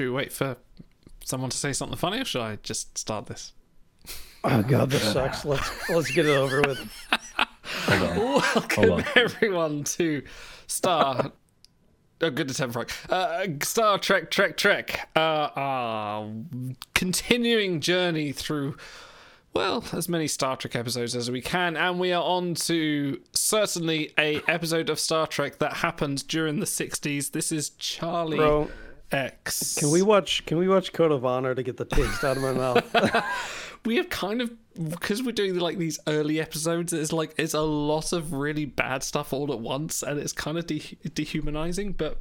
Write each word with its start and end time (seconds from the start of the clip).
should 0.00 0.06
we 0.06 0.16
wait 0.16 0.32
for 0.32 0.56
someone 1.22 1.50
to 1.50 1.56
say 1.58 1.74
something 1.74 1.98
funny, 1.98 2.22
or 2.22 2.24
should 2.24 2.40
I 2.40 2.56
just 2.62 2.96
start 2.96 3.26
this? 3.26 3.52
Oh 4.42 4.62
god, 4.62 4.88
this 4.88 5.02
sucks. 5.12 5.44
Let's 5.44 5.90
let's 5.90 6.10
get 6.10 6.24
it 6.24 6.34
over 6.38 6.62
with. 6.62 7.06
Welcome 7.86 8.92
on. 8.92 9.04
everyone 9.14 9.84
to 9.84 10.22
Star. 10.66 11.32
Oh, 12.22 12.30
good 12.30 12.48
to 12.48 12.52
attempt, 12.52 12.72
Frank. 12.72 12.90
Uh, 13.10 13.46
Star 13.62 13.98
Trek, 13.98 14.30
Trek, 14.30 14.56
Trek. 14.56 15.10
Uh, 15.14 15.50
our 15.54 16.30
continuing 16.94 17.80
journey 17.80 18.32
through, 18.32 18.78
well, 19.52 19.84
as 19.92 20.08
many 20.08 20.28
Star 20.28 20.56
Trek 20.56 20.76
episodes 20.76 21.14
as 21.14 21.30
we 21.30 21.42
can, 21.42 21.76
and 21.76 22.00
we 22.00 22.10
are 22.14 22.24
on 22.24 22.54
to 22.54 23.20
certainly 23.34 24.14
a 24.16 24.40
episode 24.48 24.88
of 24.88 24.98
Star 24.98 25.26
Trek 25.26 25.58
that 25.58 25.74
happened 25.74 26.26
during 26.26 26.58
the 26.60 26.66
'60s. 26.66 27.32
This 27.32 27.52
is 27.52 27.68
Charlie 27.68 28.38
Bro, 28.38 28.70
X. 29.12 29.74
can 29.74 29.90
we 29.90 30.02
watch 30.02 30.44
can 30.46 30.58
we 30.58 30.68
watch 30.68 30.92
Code 30.92 31.12
of 31.12 31.24
Honor 31.24 31.54
to 31.54 31.62
get 31.62 31.76
the 31.76 31.84
taste 31.84 32.24
out 32.24 32.36
of 32.36 32.42
my 32.42 32.52
mouth? 32.52 33.24
we 33.84 33.96
have 33.96 34.08
kind 34.10 34.40
of 34.40 34.50
because 34.90 35.22
we're 35.22 35.32
doing 35.32 35.58
like 35.58 35.78
these 35.78 35.98
early 36.06 36.40
episodes 36.40 36.92
it's 36.92 37.12
like 37.12 37.34
it's 37.36 37.54
a 37.54 37.60
lot 37.60 38.12
of 38.12 38.32
really 38.32 38.64
bad 38.64 39.02
stuff 39.02 39.32
all 39.32 39.52
at 39.52 39.58
once 39.58 40.02
and 40.02 40.18
it's 40.18 40.32
kind 40.32 40.56
of 40.58 40.66
de- 40.66 40.96
dehumanizing 41.14 41.92
but 41.92 42.18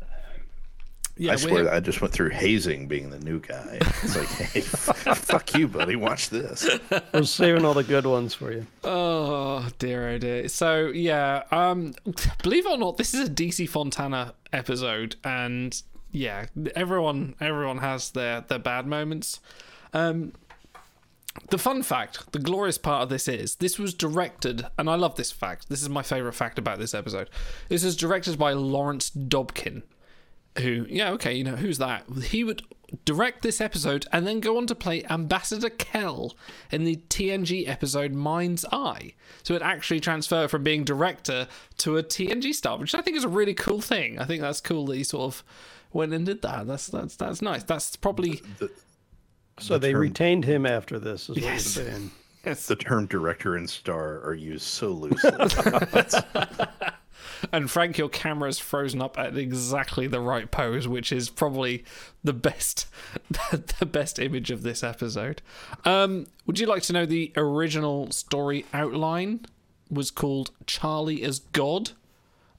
yeah 1.16 1.34
I 1.34 1.36
swear 1.36 1.72
I 1.72 1.80
just 1.80 2.02
went 2.02 2.14
through 2.14 2.30
hazing 2.30 2.88
being 2.88 3.10
the 3.10 3.20
new 3.20 3.40
guy. 3.42 3.78
It's 3.82 4.16
like, 4.16 4.28
hey, 4.30 4.62
fuck 4.62 5.54
you, 5.54 5.68
buddy. 5.68 5.98
Watch 5.98 6.30
this. 6.30 6.80
We're 7.14 7.24
saving 7.24 7.66
all 7.66 7.74
the 7.74 7.84
good 7.84 8.06
ones 8.06 8.34
for 8.34 8.52
you. 8.54 8.66
oh 8.86 9.68
dear 9.80 10.10
oh 10.10 10.18
dear 10.18 10.48
so 10.48 10.88
yeah 10.88 11.44
um 11.52 11.94
believe 12.42 12.66
it 12.66 12.72
or 12.72 12.78
not 12.78 12.96
this 12.98 13.14
is 13.14 13.28
a 13.28 13.32
dc 13.32 13.68
fontana 13.68 14.34
episode 14.54 15.18
and 15.26 15.84
yeah 16.12 16.46
everyone 16.76 17.36
everyone 17.40 17.80
has 17.80 18.12
their 18.12 18.42
their 18.42 18.60
bad 18.60 18.88
moments 18.88 19.40
um 19.94 20.32
the 21.50 21.58
fun 21.58 21.84
fact, 21.84 22.32
the 22.32 22.40
glorious 22.40 22.78
part 22.78 23.04
of 23.04 23.10
this 23.10 23.28
is 23.28 23.56
this 23.56 23.80
was 23.80 23.94
directed, 23.94 24.66
and 24.78 24.90
I 24.90 24.96
love 24.96 25.16
this 25.16 25.32
fact. 25.32 25.70
This 25.70 25.82
is 25.82 25.90
my 25.90 26.02
favorite 26.02 26.34
fact 26.34 26.60
about 26.60 26.80
this 26.80 26.94
episode. 26.94 27.30
This 27.70 27.84
is 27.84 27.96
directed 27.96 28.38
by 28.38 28.54
Lawrence 28.54 29.10
Dobkin, 29.12 29.84
who, 30.58 30.86
yeah, 30.90 31.12
okay, 31.12 31.34
you 31.34 31.44
know, 31.44 31.56
who's 31.56 31.78
that? 31.78 32.04
He 32.26 32.44
would 32.44 32.64
direct 33.06 33.44
this 33.44 33.62
episode 33.62 34.08
and 34.12 34.26
then 34.26 34.40
go 34.40 34.58
on 34.58 34.66
to 34.68 34.76
play 34.76 35.04
Ambassador 35.10 35.70
Kell 35.70 36.36
in 36.72 36.86
the 36.86 36.98
TNG 37.10 37.68
episode 37.68 38.14
Mind's 38.14 38.66
Eye. 38.72 39.14
So 39.44 39.54
it 39.54 39.62
actually 39.62 40.00
transferred 40.00 40.50
from 40.50 40.64
being 40.64 40.84
director 40.84 41.48
to 41.78 41.98
a 41.98 42.04
TNG 42.04 42.54
star, 42.54 42.78
which 42.78 42.96
I 42.96 43.02
think 43.02 43.16
is 43.16 43.24
a 43.24 43.30
really 43.30 43.54
cool 43.54 43.82
thing. 43.82 44.18
I 44.20 44.26
think 44.26 44.42
that's 44.42 44.62
cool 44.62 44.88
that 44.88 44.98
he 44.98 45.04
sort 45.04 45.24
of 45.24 45.44
went 45.94 46.14
and 46.14 46.26
did 46.26 46.42
that. 46.44 46.68
That's 46.68 46.88
that's 46.88 47.16
that's 47.16 47.42
nice. 47.42 47.64
That's 47.64 47.96
probably 47.96 48.42
So 49.60 49.78
they 49.78 49.92
term- 49.92 50.02
retained 50.02 50.46
him 50.46 50.66
after 50.66 51.00
this, 51.00 51.24
is 51.24 51.30
what 51.30 51.38
Yes. 51.40 51.76
you're 51.76 51.86
saying. 51.86 52.12
The 52.44 52.76
term 52.76 53.06
director 53.06 53.56
and 53.58 53.70
star 53.70 54.22
are 54.24 54.34
used 54.34 54.64
so 54.66 54.90
loosely. 54.90 55.30
And 57.54 57.72
Frank, 57.72 57.98
your 57.98 58.10
camera's 58.10 58.60
frozen 58.60 59.02
up 59.02 59.18
at 59.18 59.38
exactly 59.38 60.08
the 60.08 60.20
right 60.20 60.50
pose, 60.52 60.90
which 60.90 61.12
is 61.14 61.30
probably 61.30 61.86
the 62.22 62.34
best, 62.34 62.88
the 63.80 63.86
best 63.86 64.20
image 64.20 64.52
of 64.52 64.62
this 64.64 64.84
episode. 64.84 65.42
Um, 65.86 66.28
would 66.46 66.60
you 66.60 66.68
like 66.68 66.84
to 66.84 66.94
know 66.94 67.06
the 67.06 67.32
original 67.38 68.12
story 68.12 68.66
outline? 68.74 69.46
Was 69.90 70.12
called 70.12 70.52
Charlie 70.68 71.24
as 71.24 71.40
God, 71.40 71.92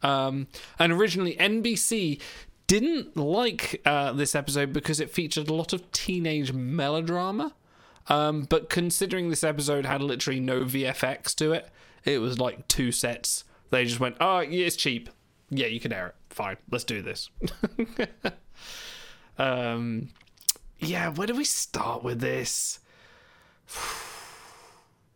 um, 0.03 0.49
and 0.79 0.93
originally 0.93 1.37
NBC 1.37 2.19
didn't 2.71 3.17
like 3.17 3.83
uh, 3.85 4.13
this 4.13 4.37
episode 4.37 4.73
because 4.73 5.01
it 5.01 5.11
featured 5.11 5.49
a 5.49 5.53
lot 5.53 5.73
of 5.73 5.91
teenage 5.91 6.53
melodrama. 6.53 7.53
Um, 8.07 8.43
but 8.43 8.71
considering 8.71 9.29
this 9.29 9.43
episode 9.43 9.85
had 9.85 10.01
literally 10.01 10.39
no 10.39 10.61
VFX 10.61 11.35
to 11.35 11.53
it, 11.53 11.69
it 12.05 12.21
was 12.21 12.39
like 12.39 12.69
two 12.69 12.93
sets. 12.93 13.43
They 13.71 13.85
just 13.85 13.99
went, 13.99 14.19
"Oh, 14.21 14.39
yeah, 14.39 14.67
it's 14.67 14.77
cheap. 14.77 15.11
Yeah, 15.51 15.67
you 15.67 15.81
can 15.81 15.93
air 15.93 16.07
it. 16.09 16.15
Fine, 16.29 16.59
let's 16.71 16.85
do 16.85 17.03
this." 17.03 17.29
um, 19.39 20.11
yeah, 20.79 21.09
where 21.11 21.27
do 21.27 21.35
we 21.35 21.45
start 21.45 22.05
with 22.05 22.21
this? 22.21 22.79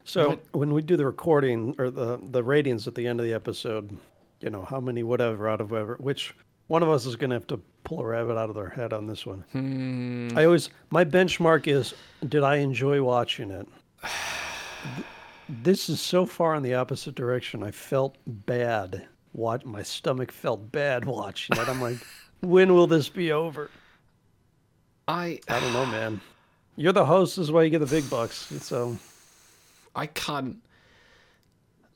So 0.02 0.40
when 0.50 0.74
we 0.74 0.82
do 0.82 0.96
the 0.96 1.06
recording 1.06 1.76
or 1.78 1.88
the 1.88 2.18
the 2.20 2.42
ratings 2.42 2.88
at 2.88 2.96
the 2.96 3.06
end 3.06 3.20
of 3.20 3.26
the 3.26 3.32
episode, 3.32 3.96
you 4.40 4.50
know 4.50 4.64
how 4.64 4.80
many 4.80 5.04
whatever 5.04 5.48
out 5.48 5.60
of 5.60 5.70
whatever, 5.70 5.96
which 6.00 6.34
one 6.66 6.82
of 6.82 6.88
us 6.88 7.06
is 7.06 7.16
going 7.16 7.30
to 7.30 7.36
have 7.36 7.46
to 7.48 7.60
pull 7.84 8.00
a 8.00 8.06
rabbit 8.06 8.38
out 8.38 8.48
of 8.48 8.54
their 8.54 8.70
head 8.70 8.92
on 8.92 9.06
this 9.06 9.26
one. 9.26 9.44
Hmm. 9.52 10.30
I 10.36 10.44
always 10.44 10.70
my 10.90 11.04
benchmark 11.04 11.66
is 11.66 11.94
did 12.26 12.42
I 12.42 12.56
enjoy 12.56 13.02
watching 13.02 13.50
it? 13.50 13.68
this 15.48 15.88
is 15.88 16.00
so 16.00 16.26
far 16.26 16.54
in 16.54 16.62
the 16.62 16.74
opposite 16.74 17.14
direction. 17.14 17.62
I 17.62 17.70
felt 17.70 18.16
bad. 18.26 19.06
What 19.32 19.66
my 19.66 19.82
stomach 19.82 20.32
felt 20.32 20.70
bad 20.72 21.04
watching 21.06 21.56
it. 21.56 21.68
I'm 21.68 21.80
like, 21.80 21.98
when 22.40 22.72
will 22.74 22.86
this 22.86 23.08
be 23.08 23.32
over? 23.32 23.70
I 25.06 25.40
I 25.48 25.60
don't 25.60 25.72
know, 25.72 25.86
man. 25.86 26.20
You're 26.76 26.92
the 26.92 27.04
host. 27.04 27.36
This 27.36 27.44
is 27.44 27.52
why 27.52 27.62
you 27.62 27.70
get 27.70 27.80
the 27.80 27.86
big 27.86 28.08
bucks. 28.08 28.36
So 28.60 28.96
I 29.94 30.06
can't. 30.06 30.56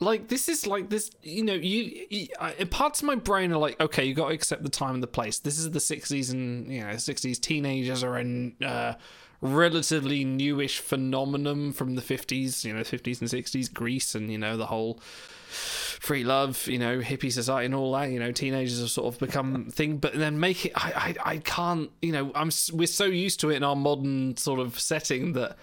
Like 0.00 0.28
this 0.28 0.48
is 0.48 0.66
like 0.66 0.91
this, 0.91 1.10
you 1.22 1.42
know. 1.42 1.54
You, 1.54 2.06
you 2.09 2.28
I, 2.41 2.53
parts 2.70 3.00
of 3.00 3.06
my 3.06 3.16
brain 3.16 3.53
are 3.53 3.59
like, 3.59 3.81
okay, 3.81 4.04
you 4.04 4.14
got 4.14 4.28
to 4.28 4.34
accept 4.34 4.62
the 4.62 4.69
time 4.69 4.94
and 4.94 5.03
the 5.03 5.09
place. 5.09 5.41
This 5.41 5.59
is 5.59 5.70
the 5.72 5.81
'60s, 5.81 6.31
and 6.31 6.72
you 6.72 6.81
know, 6.81 6.92
'60s 6.92 7.41
teenagers 7.41 8.04
are 8.04 8.16
a 8.16 8.53
uh, 8.64 8.94
relatively 9.41 10.25
newish 10.25 10.78
phenomenon 10.78 11.72
from 11.72 11.97
the 11.97 12.03
'50s. 12.03 12.64
You 12.64 12.75
know, 12.75 12.82
'50s 12.82 13.20
and 13.20 13.28
'60s, 13.28 13.72
Grease, 13.72 14.14
and 14.14 14.31
you 14.31 14.38
know 14.38 14.56
the 14.56 14.66
whole 14.66 15.00
free 15.48 16.22
love, 16.22 16.69
you 16.69 16.78
know, 16.78 17.00
hippie 17.00 17.32
society 17.32 17.66
and 17.66 17.75
all 17.75 17.92
that. 17.92 18.10
You 18.10 18.20
know, 18.20 18.31
teenagers 18.31 18.81
have 18.81 18.91
sort 18.91 19.12
of 19.12 19.19
become 19.19 19.66
thing, 19.70 19.98
but 19.98 20.14
then 20.14 20.38
make 20.38 20.66
it. 20.66 20.72
I, 20.76 21.16
I, 21.25 21.32
I 21.32 21.37
can't. 21.38 21.91
You 22.03 22.12
know, 22.12 22.32
I'm. 22.37 22.50
We're 22.72 22.87
so 22.87 23.06
used 23.06 23.41
to 23.41 23.50
it 23.50 23.56
in 23.56 23.64
our 23.64 23.76
modern 23.76 24.37
sort 24.37 24.60
of 24.60 24.78
setting 24.78 25.32
that 25.32 25.56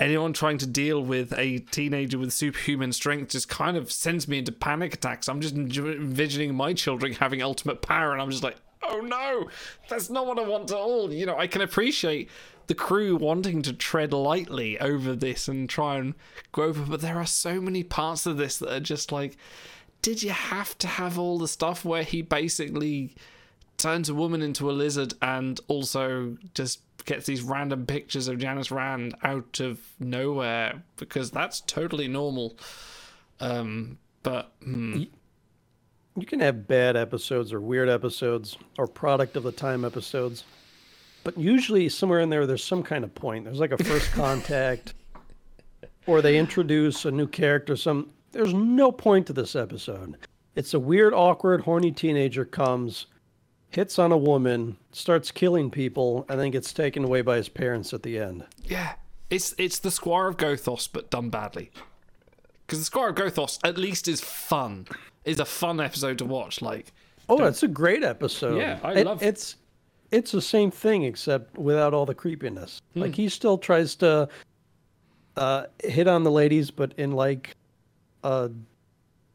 anyone 0.00 0.32
trying 0.32 0.58
to 0.58 0.66
deal 0.66 1.02
with 1.02 1.32
a 1.38 1.58
teenager 1.58 2.18
with 2.18 2.32
superhuman 2.32 2.92
strength 2.92 3.32
just 3.32 3.48
kind 3.48 3.76
of 3.76 3.92
sends 3.92 4.26
me 4.26 4.38
into 4.38 4.52
panic 4.52 4.94
attacks. 4.94 5.28
I'm 5.28 5.40
just 5.40 5.54
envisioning 5.54 6.54
my 6.54 6.72
children 6.72 7.12
having 7.12 7.42
ultimate 7.42 7.82
power, 7.82 8.12
and 8.12 8.20
I'm 8.20 8.30
just 8.30 8.42
like, 8.42 8.56
oh 8.82 9.00
no, 9.00 9.48
that's 9.88 10.10
not 10.10 10.26
what 10.26 10.38
I 10.38 10.42
want 10.42 10.70
at 10.70 10.76
all. 10.76 11.12
You 11.12 11.26
know, 11.26 11.36
I 11.38 11.46
can 11.46 11.62
appreciate 11.62 12.28
the 12.66 12.74
crew 12.74 13.16
wanting 13.16 13.62
to 13.62 13.72
tread 13.72 14.12
lightly 14.12 14.78
over 14.80 15.14
this 15.14 15.48
and 15.48 15.68
try 15.68 15.96
and 15.96 16.14
go 16.52 16.62
over, 16.62 16.84
but 16.84 17.00
there 17.00 17.18
are 17.18 17.26
so 17.26 17.60
many 17.60 17.82
parts 17.82 18.26
of 18.26 18.36
this 18.36 18.58
that 18.58 18.72
are 18.72 18.80
just 18.80 19.12
like, 19.12 19.36
did 20.02 20.22
you 20.22 20.30
have 20.30 20.76
to 20.78 20.86
have 20.86 21.18
all 21.18 21.38
the 21.38 21.48
stuff 21.48 21.84
where 21.84 22.02
he 22.02 22.22
basically 22.22 23.14
turns 23.84 24.08
a 24.08 24.14
woman 24.14 24.40
into 24.40 24.70
a 24.70 24.72
lizard 24.72 25.12
and 25.20 25.60
also 25.68 26.38
just 26.54 26.80
gets 27.04 27.26
these 27.26 27.42
random 27.42 27.84
pictures 27.84 28.28
of 28.28 28.38
Janice 28.38 28.70
Rand 28.70 29.14
out 29.22 29.60
of 29.60 29.78
nowhere 30.00 30.82
because 30.96 31.30
that's 31.30 31.60
totally 31.60 32.08
normal. 32.08 32.56
Um, 33.40 33.98
but 34.22 34.54
hmm, 34.62 35.02
you 36.16 36.24
can 36.24 36.40
have 36.40 36.66
bad 36.66 36.96
episodes 36.96 37.52
or 37.52 37.60
weird 37.60 37.90
episodes 37.90 38.56
or 38.78 38.86
product 38.86 39.36
of 39.36 39.42
the 39.42 39.52
time 39.52 39.84
episodes, 39.84 40.44
but 41.22 41.36
usually 41.36 41.90
somewhere 41.90 42.20
in 42.20 42.30
there, 42.30 42.46
there's 42.46 42.64
some 42.64 42.82
kind 42.82 43.04
of 43.04 43.14
point. 43.14 43.44
There's 43.44 43.60
like 43.60 43.72
a 43.72 43.84
first 43.84 44.12
contact, 44.14 44.94
or 46.06 46.22
they 46.22 46.38
introduce 46.38 47.04
a 47.04 47.10
new 47.10 47.26
character. 47.26 47.76
Some 47.76 48.12
there's 48.32 48.54
no 48.54 48.90
point 48.90 49.26
to 49.26 49.34
this 49.34 49.54
episode. 49.54 50.16
It's 50.54 50.72
a 50.72 50.80
weird, 50.80 51.12
awkward, 51.12 51.60
horny 51.60 51.92
teenager 51.92 52.46
comes, 52.46 53.08
hits 53.74 53.98
on 53.98 54.12
a 54.12 54.16
woman, 54.16 54.76
starts 54.92 55.30
killing 55.30 55.70
people, 55.70 56.24
and 56.28 56.38
then 56.40 56.50
gets 56.50 56.72
taken 56.72 57.04
away 57.04 57.20
by 57.22 57.36
his 57.36 57.48
parents 57.48 57.92
at 57.92 58.02
the 58.02 58.18
end. 58.18 58.44
yeah, 58.64 58.94
it's 59.30 59.54
it's 59.58 59.78
the 59.78 59.90
Squire 59.90 60.28
of 60.28 60.36
Gothos 60.36 60.88
but 60.92 61.10
done 61.10 61.30
badly. 61.30 61.70
Because 62.66 62.78
the 62.78 62.84
Squire 62.84 63.08
of 63.10 63.16
Gothos 63.16 63.58
at 63.64 63.76
least 63.78 64.08
is 64.08 64.20
fun. 64.20 64.86
Is 65.24 65.40
a 65.40 65.44
fun 65.44 65.80
episode 65.80 66.18
to 66.18 66.24
watch. 66.24 66.60
Like 66.62 66.92
Oh, 67.28 67.42
it's 67.44 67.62
a 67.62 67.68
great 67.68 68.04
episode. 68.04 68.58
Yeah, 68.58 68.78
I 68.82 68.92
It- 68.94 69.06
love- 69.06 69.22
it's 69.22 69.56
it's 70.10 70.30
the 70.32 70.42
same 70.42 70.70
thing 70.70 71.02
except 71.04 71.58
without 71.58 71.92
all 71.94 72.06
the 72.06 72.14
creepiness. 72.14 72.80
Hmm. 72.92 73.00
Like 73.00 73.14
he 73.16 73.28
still 73.28 73.58
tries 73.58 73.96
to 73.96 74.28
uh, 75.36 75.64
hit 75.82 76.06
on 76.06 76.22
the 76.22 76.30
ladies, 76.30 76.70
but 76.70 76.92
in 76.96 77.12
like 77.12 77.56
a 78.22 78.50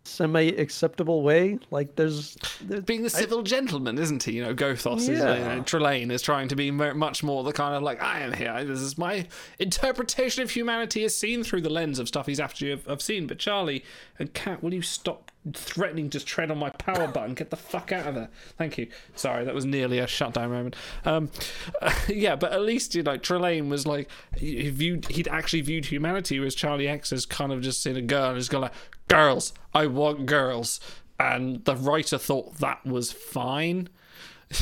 semi 0.10 0.50
acceptable 0.50 1.22
way. 1.22 1.60
Like 1.72 1.96
there's, 1.96 2.36
there- 2.62 2.82
being 2.82 3.04
the 3.04 3.10
civil 3.10 3.44
gentleman, 3.44 3.98
isn't 3.98 4.24
he? 4.24 4.34
You 4.34 4.44
know, 4.44 4.54
Gothos 4.56 5.02
is, 5.02 5.10
Yeah. 5.20 5.34
you 5.36 5.44
know, 5.58 5.62
Trelane 5.64 6.12
is 6.12 6.22
trying 6.22 6.48
to 6.50 6.56
be 6.56 6.72
much 6.72 7.24
more 7.24 7.44
the 7.44 7.54
kind 7.54 7.76
of 7.76 7.84
like, 7.84 8.02
I 8.02 8.20
am 8.22 8.34
here. 8.34 8.64
This 8.66 8.80
is 8.82 8.98
my 8.98 9.28
interpretation 9.60 10.44
of 10.44 10.52
humanity 10.52 11.04
as 11.04 11.16
seen 11.16 11.44
through 11.44 11.62
the 11.62 11.70
lens 11.70 12.00
of 12.00 12.08
stuff 12.08 12.26
he's 12.26 12.40
actually 12.40 12.72
have, 12.72 12.86
have 12.86 13.02
seen. 13.02 13.28
But 13.28 13.40
Charlie 13.40 13.84
and 14.18 14.34
Cat, 14.34 14.64
will 14.64 14.74
you 14.74 14.82
stop 14.82 15.32
threatening 15.54 16.10
to 16.10 16.20
tread 16.24 16.52
on 16.52 16.58
my 16.58 16.70
power 16.72 17.08
button? 17.14 17.34
Get 17.34 17.50
the 17.50 17.56
fuck 17.56 17.92
out 17.92 18.08
of 18.08 18.16
there. 18.16 18.30
Thank 18.58 18.78
you. 18.78 18.88
Sorry, 19.16 19.46
that 19.46 19.54
was 19.56 19.66
nearly 19.66 20.00
a 20.00 20.08
shutdown 20.08 20.50
moment. 20.52 20.76
Um, 21.06 21.30
yeah, 22.08 22.36
but 22.36 22.52
at 22.52 22.62
least, 22.62 22.96
you 22.96 23.04
know, 23.04 23.18
Trelane 23.18 23.70
was 23.70 23.86
like, 23.88 24.10
he 24.38 24.70
viewed, 24.70 25.08
he'd 25.08 25.28
actually 25.28 25.62
viewed 25.62 25.86
humanity 25.86 26.38
as 26.46 26.56
Charlie 26.56 26.88
X 26.88 27.12
as 27.14 27.26
kind 27.26 27.52
of 27.52 27.62
just 27.62 27.86
in 27.86 27.96
a 27.96 28.02
girl. 28.02 28.36
He's 28.36 28.50
going 28.50 28.64
like, 28.64 28.74
girls, 29.10 29.54
I 29.74 29.88
want 29.88 30.26
girls 30.26 30.80
and 31.20 31.64
the 31.66 31.76
writer 31.76 32.18
thought 32.18 32.56
that 32.60 32.86
was 32.86 33.12
fine. 33.12 33.90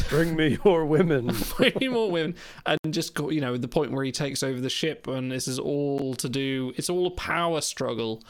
bring 0.10 0.36
me 0.36 0.58
your 0.66 0.86
women. 0.86 1.34
Way 1.60 1.74
more 1.88 2.12
women, 2.12 2.36
and 2.66 2.80
just 2.90 3.14
got 3.14 3.32
you 3.32 3.42
know 3.42 3.58
the 3.58 3.68
point 3.68 3.92
where 3.92 4.04
he 4.04 4.12
takes 4.12 4.44
over 4.44 4.60
the 4.60 4.70
ship, 4.70 5.08
and 5.08 5.32
this 5.32 5.48
is 5.48 5.60
all 5.60 6.16
to 6.16 6.28
do. 6.28 6.74
It's 6.76 6.90
all 6.90 7.08
a 7.08 7.12
power 7.12 7.62
struggle, 7.62 8.24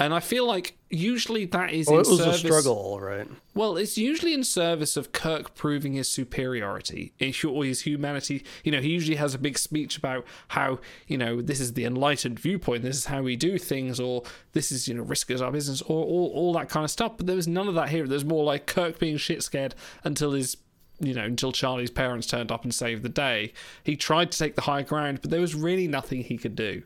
and 0.00 0.12
I 0.12 0.18
feel 0.18 0.46
like 0.46 0.76
usually 0.90 1.44
that 1.44 1.72
is 1.72 1.86
Oh, 1.88 1.94
in 1.94 2.00
it 2.00 2.06
was 2.08 2.18
service. 2.18 2.36
a 2.42 2.46
struggle, 2.46 2.74
all 2.74 3.00
right. 3.00 3.28
Well, 3.54 3.76
it's 3.76 3.96
usually 3.96 4.34
in 4.34 4.42
service 4.42 4.96
of 4.96 5.12
Kirk 5.12 5.54
proving 5.54 5.92
his 5.92 6.08
superiority 6.08 7.12
or 7.44 7.64
his 7.64 7.82
humanity. 7.82 8.44
You 8.64 8.72
know, 8.72 8.80
he 8.80 8.88
usually 8.88 9.16
has 9.16 9.34
a 9.34 9.38
big 9.38 9.58
speech 9.58 9.96
about 9.96 10.24
how, 10.48 10.80
you 11.06 11.16
know, 11.18 11.40
this 11.40 11.60
is 11.60 11.74
the 11.74 11.84
enlightened 11.84 12.40
viewpoint, 12.40 12.82
this 12.82 12.96
is 12.96 13.04
how 13.06 13.22
we 13.22 13.36
do 13.36 13.58
things, 13.58 14.00
or 14.00 14.24
this 14.52 14.72
is, 14.72 14.88
you 14.88 14.94
know, 14.94 15.02
risk 15.02 15.30
is 15.30 15.40
our 15.42 15.52
business, 15.52 15.82
or 15.82 16.04
all, 16.04 16.32
all 16.34 16.52
that 16.54 16.68
kind 16.68 16.84
of 16.84 16.90
stuff. 16.90 17.12
But 17.16 17.26
there 17.26 17.36
was 17.36 17.46
none 17.46 17.68
of 17.68 17.74
that 17.74 17.90
here. 17.90 18.06
There's 18.06 18.24
more 18.24 18.42
like 18.44 18.66
Kirk 18.66 18.98
being 18.98 19.16
shit 19.18 19.42
scared 19.42 19.74
until 20.02 20.32
his. 20.32 20.56
You 21.02 21.14
know, 21.14 21.24
until 21.24 21.50
Charlie's 21.50 21.90
parents 21.90 22.26
turned 22.26 22.52
up 22.52 22.62
and 22.62 22.74
saved 22.74 23.02
the 23.02 23.08
day. 23.08 23.54
He 23.82 23.96
tried 23.96 24.30
to 24.32 24.38
take 24.38 24.54
the 24.54 24.60
high 24.60 24.82
ground, 24.82 25.20
but 25.22 25.30
there 25.30 25.40
was 25.40 25.54
really 25.54 25.88
nothing 25.88 26.22
he 26.22 26.36
could 26.36 26.54
do. 26.54 26.82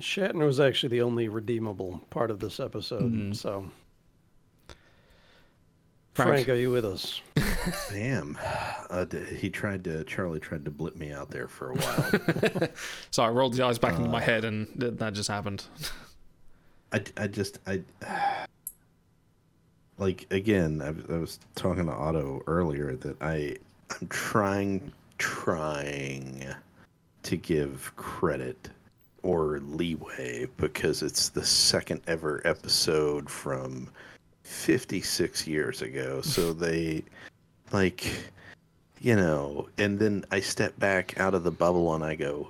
Shatner 0.00 0.46
was 0.46 0.60
actually 0.60 0.90
the 0.90 1.02
only 1.02 1.28
redeemable 1.28 2.00
part 2.10 2.30
of 2.30 2.40
this 2.40 2.60
episode. 2.60 3.02
Mm-hmm. 3.02 3.32
So, 3.32 3.70
Frank. 6.14 6.30
Frank, 6.30 6.48
are 6.48 6.54
you 6.54 6.70
with 6.70 6.84
us? 6.84 7.20
I 7.92 7.96
am. 7.96 8.38
Uh, 8.90 9.06
he 9.36 9.50
tried 9.50 9.84
to. 9.84 10.04
Charlie 10.04 10.40
tried 10.40 10.64
to 10.64 10.70
blip 10.70 10.96
me 10.96 11.12
out 11.12 11.30
there 11.30 11.48
for 11.48 11.70
a 11.70 11.74
while. 11.74 12.68
So 13.10 13.22
I 13.22 13.28
rolled 13.28 13.54
the 13.54 13.64
eyes 13.64 13.78
back 13.78 13.96
into 13.96 14.08
my 14.08 14.20
head, 14.20 14.44
and 14.44 14.68
that 14.76 15.14
just 15.14 15.28
happened. 15.28 15.64
I, 16.92 17.02
I 17.16 17.26
just 17.26 17.58
I 17.66 17.82
like 19.98 20.26
again 20.30 20.80
I, 20.80 20.88
I 21.12 21.18
was 21.18 21.38
talking 21.54 21.86
to 21.86 21.92
Otto 21.92 22.42
earlier 22.46 22.96
that 22.96 23.20
I 23.20 23.56
I'm 23.90 24.08
trying 24.08 24.92
trying 25.18 26.46
to 27.24 27.36
give 27.36 27.92
credit 27.96 28.70
or 29.28 29.60
leeway 29.60 30.46
because 30.56 31.02
it's 31.02 31.28
the 31.28 31.44
second 31.44 32.00
ever 32.06 32.40
episode 32.46 33.28
from 33.28 33.86
56 34.42 35.46
years 35.46 35.82
ago 35.82 36.22
so 36.22 36.52
they 36.54 37.04
like 37.70 38.10
you 39.00 39.14
know 39.14 39.68
and 39.76 39.98
then 39.98 40.24
I 40.30 40.40
step 40.40 40.78
back 40.78 41.20
out 41.20 41.34
of 41.34 41.44
the 41.44 41.50
bubble 41.50 41.94
and 41.94 42.02
I 42.02 42.14
go 42.14 42.48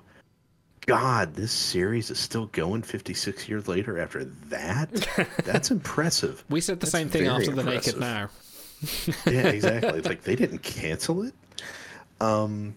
God, 0.87 1.35
this 1.35 1.53
series 1.53 2.11
is 2.11 2.19
still 2.19 2.47
going 2.47 2.81
56 2.81 3.47
years 3.47 3.69
later 3.69 3.99
after 3.99 4.25
that? 4.25 4.89
That's 5.45 5.71
impressive. 5.71 6.43
We 6.49 6.63
said 6.63 6.81
the 6.81 6.87
That's 6.87 6.93
same 6.93 7.11
thing 7.11 7.27
after 7.27 7.51
the 7.51 7.63
Naked. 7.63 8.01
Now. 8.01 8.31
Yeah, 9.27 9.49
exactly. 9.49 9.99
It's 9.99 10.09
like 10.09 10.23
they 10.23 10.37
didn't 10.37 10.63
cancel 10.63 11.25
it. 11.25 11.35
Um 12.21 12.75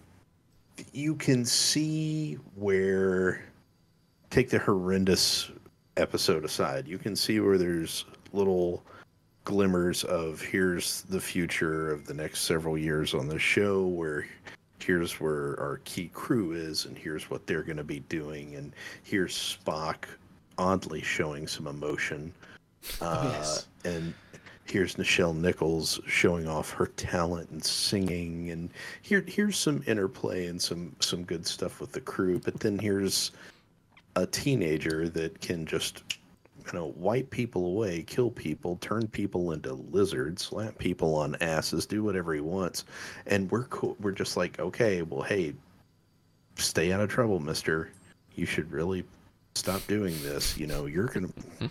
you 0.92 1.14
can 1.14 1.44
see 1.44 2.38
where 2.56 3.42
take 4.32 4.48
the 4.48 4.58
horrendous 4.58 5.50
episode 5.98 6.44
aside. 6.44 6.88
You 6.88 6.96
can 6.96 7.14
see 7.14 7.38
where 7.38 7.58
there's 7.58 8.06
little 8.32 8.82
glimmers 9.44 10.04
of 10.04 10.40
here's 10.40 11.02
the 11.02 11.20
future 11.20 11.92
of 11.92 12.06
the 12.06 12.14
next 12.14 12.40
several 12.40 12.78
years 12.78 13.12
on 13.12 13.28
the 13.28 13.38
show 13.38 13.86
where 13.86 14.26
here's 14.78 15.20
where 15.20 15.60
our 15.60 15.80
key 15.84 16.08
crew 16.14 16.52
is 16.52 16.86
and 16.86 16.96
here's 16.96 17.28
what 17.28 17.46
they're 17.46 17.62
going 17.62 17.76
to 17.76 17.84
be 17.84 18.00
doing 18.00 18.54
and 18.54 18.72
here's 19.02 19.34
spock 19.34 20.04
oddly 20.58 21.02
showing 21.02 21.46
some 21.46 21.66
emotion 21.66 22.32
uh, 23.00 23.32
yes. 23.34 23.66
and 23.84 24.14
here's 24.64 24.94
nichelle 24.94 25.36
nichols 25.36 26.00
showing 26.06 26.46
off 26.46 26.70
her 26.70 26.86
talent 26.86 27.50
and 27.50 27.62
singing 27.62 28.50
and 28.50 28.70
here 29.02 29.24
here's 29.26 29.58
some 29.58 29.82
interplay 29.88 30.46
and 30.46 30.62
some 30.62 30.94
some 31.00 31.24
good 31.24 31.44
stuff 31.44 31.80
with 31.80 31.90
the 31.90 32.00
crew 32.00 32.38
but 32.38 32.58
then 32.60 32.78
here's 32.78 33.32
a 34.16 34.26
teenager 34.26 35.08
that 35.08 35.40
can 35.40 35.66
just 35.66 36.02
you 36.66 36.78
know 36.78 36.92
wipe 36.96 37.28
people 37.30 37.66
away 37.66 38.02
kill 38.02 38.30
people 38.30 38.76
turn 38.76 39.06
people 39.08 39.52
into 39.52 39.74
lizards 39.74 40.42
slap 40.42 40.78
people 40.78 41.14
on 41.14 41.34
asses 41.40 41.86
do 41.86 42.02
whatever 42.04 42.34
he 42.34 42.40
wants. 42.40 42.84
And 43.26 43.50
we're 43.50 43.64
cool 43.64 43.96
we're 44.00 44.12
just 44.12 44.36
like 44.36 44.58
okay 44.58 45.02
well 45.02 45.22
hey 45.22 45.54
stay 46.56 46.92
out 46.92 47.00
of 47.00 47.08
trouble 47.08 47.40
mister. 47.40 47.90
You 48.34 48.46
should 48.46 48.70
really 48.70 49.04
stop 49.54 49.86
doing 49.86 50.14
this. 50.22 50.56
You 50.56 50.66
know 50.66 50.86
you're 50.86 51.06
gonna 51.06 51.30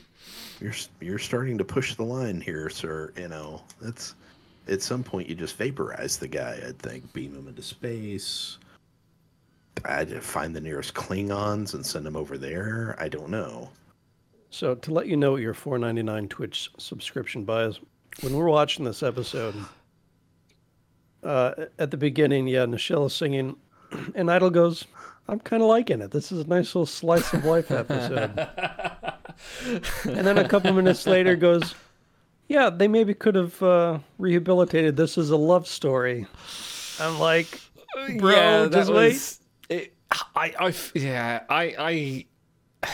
you're 0.59 0.73
you're 0.99 1.19
starting 1.19 1.57
to 1.57 1.65
push 1.65 1.95
the 1.95 2.03
line 2.03 2.41
here 2.41 2.69
sir. 2.69 3.13
You 3.17 3.27
know 3.29 3.61
that's 3.79 4.15
at 4.67 4.81
some 4.81 5.03
point 5.03 5.27
you 5.27 5.35
just 5.35 5.57
vaporize 5.57 6.17
the 6.17 6.27
guy 6.27 6.59
i'd 6.67 6.79
think 6.79 7.11
beam 7.13 7.35
him 7.35 7.47
into 7.47 7.61
space 7.61 8.57
i'd 9.85 10.23
find 10.23 10.55
the 10.55 10.61
nearest 10.61 10.93
klingons 10.93 11.73
and 11.73 11.85
send 11.85 12.05
them 12.05 12.15
over 12.15 12.37
there 12.37 12.95
i 12.99 13.07
don't 13.09 13.29
know 13.29 13.69
So 14.51 14.75
to 14.75 14.93
let 14.93 15.07
you 15.07 15.15
know 15.15 15.31
what 15.31 15.41
your 15.41 15.53
4.99 15.53 16.29
Twitch 16.29 16.69
subscription 16.77 17.45
buys, 17.45 17.79
when 18.19 18.35
we're 18.35 18.49
watching 18.49 18.83
this 18.83 19.01
episode, 19.01 19.55
uh, 21.23 21.53
at 21.79 21.89
the 21.91 21.95
beginning, 21.97 22.47
yeah, 22.47 22.65
Nichelle 22.65 23.05
is 23.07 23.15
singing, 23.15 23.55
and 24.15 24.29
Idol 24.29 24.49
goes, 24.49 24.85
"I'm 25.29 25.39
kind 25.39 25.61
of 25.63 25.69
liking 25.69 26.01
it. 26.01 26.11
This 26.11 26.31
is 26.33 26.43
a 26.45 26.47
nice 26.49 26.75
little 26.75 26.85
slice 26.85 27.31
of 27.33 27.45
life 27.45 27.71
episode." 27.83 28.31
and 30.03 30.27
then 30.27 30.37
a 30.37 30.47
couple 30.49 30.73
minutes 30.73 31.07
later 31.07 31.35
goes, 31.37 31.73
"Yeah, 32.49 32.69
they 32.69 32.87
maybe 32.89 33.13
could 33.13 33.35
have 33.35 33.61
uh, 33.63 33.99
rehabilitated 34.17 34.97
this 34.97 35.17
as 35.17 35.29
a 35.29 35.37
love 35.37 35.65
story." 35.67 36.27
I'm 36.99 37.19
like, 37.19 37.47
bro, 38.19 38.67
just 38.69 38.91
wait. 38.91 39.37
It, 39.71 39.93
I, 40.35 40.53
I, 40.59 40.73
yeah, 40.93 41.43
I, 41.49 42.25
I, 42.83 42.89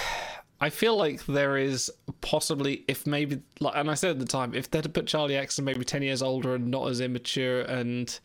I 0.62 0.70
feel 0.70 0.96
like 0.96 1.26
there 1.26 1.58
is 1.58 1.92
possibly, 2.22 2.86
if 2.88 3.08
maybe, 3.08 3.42
like, 3.60 3.76
and 3.76 3.90
I 3.90 3.96
said 3.96 4.12
at 4.12 4.20
the 4.20 4.26
time, 4.26 4.54
if 4.54 4.70
they'd 4.70 4.86
have 4.86 4.94
put 4.94 5.08
Charlie 5.08 5.36
X 5.36 5.60
maybe 5.60 5.84
ten 5.84 6.04
years 6.04 6.22
older 6.22 6.54
and 6.54 6.70
not 6.70 6.88
as 6.90 7.02
immature, 7.02 7.62
and 7.62 8.20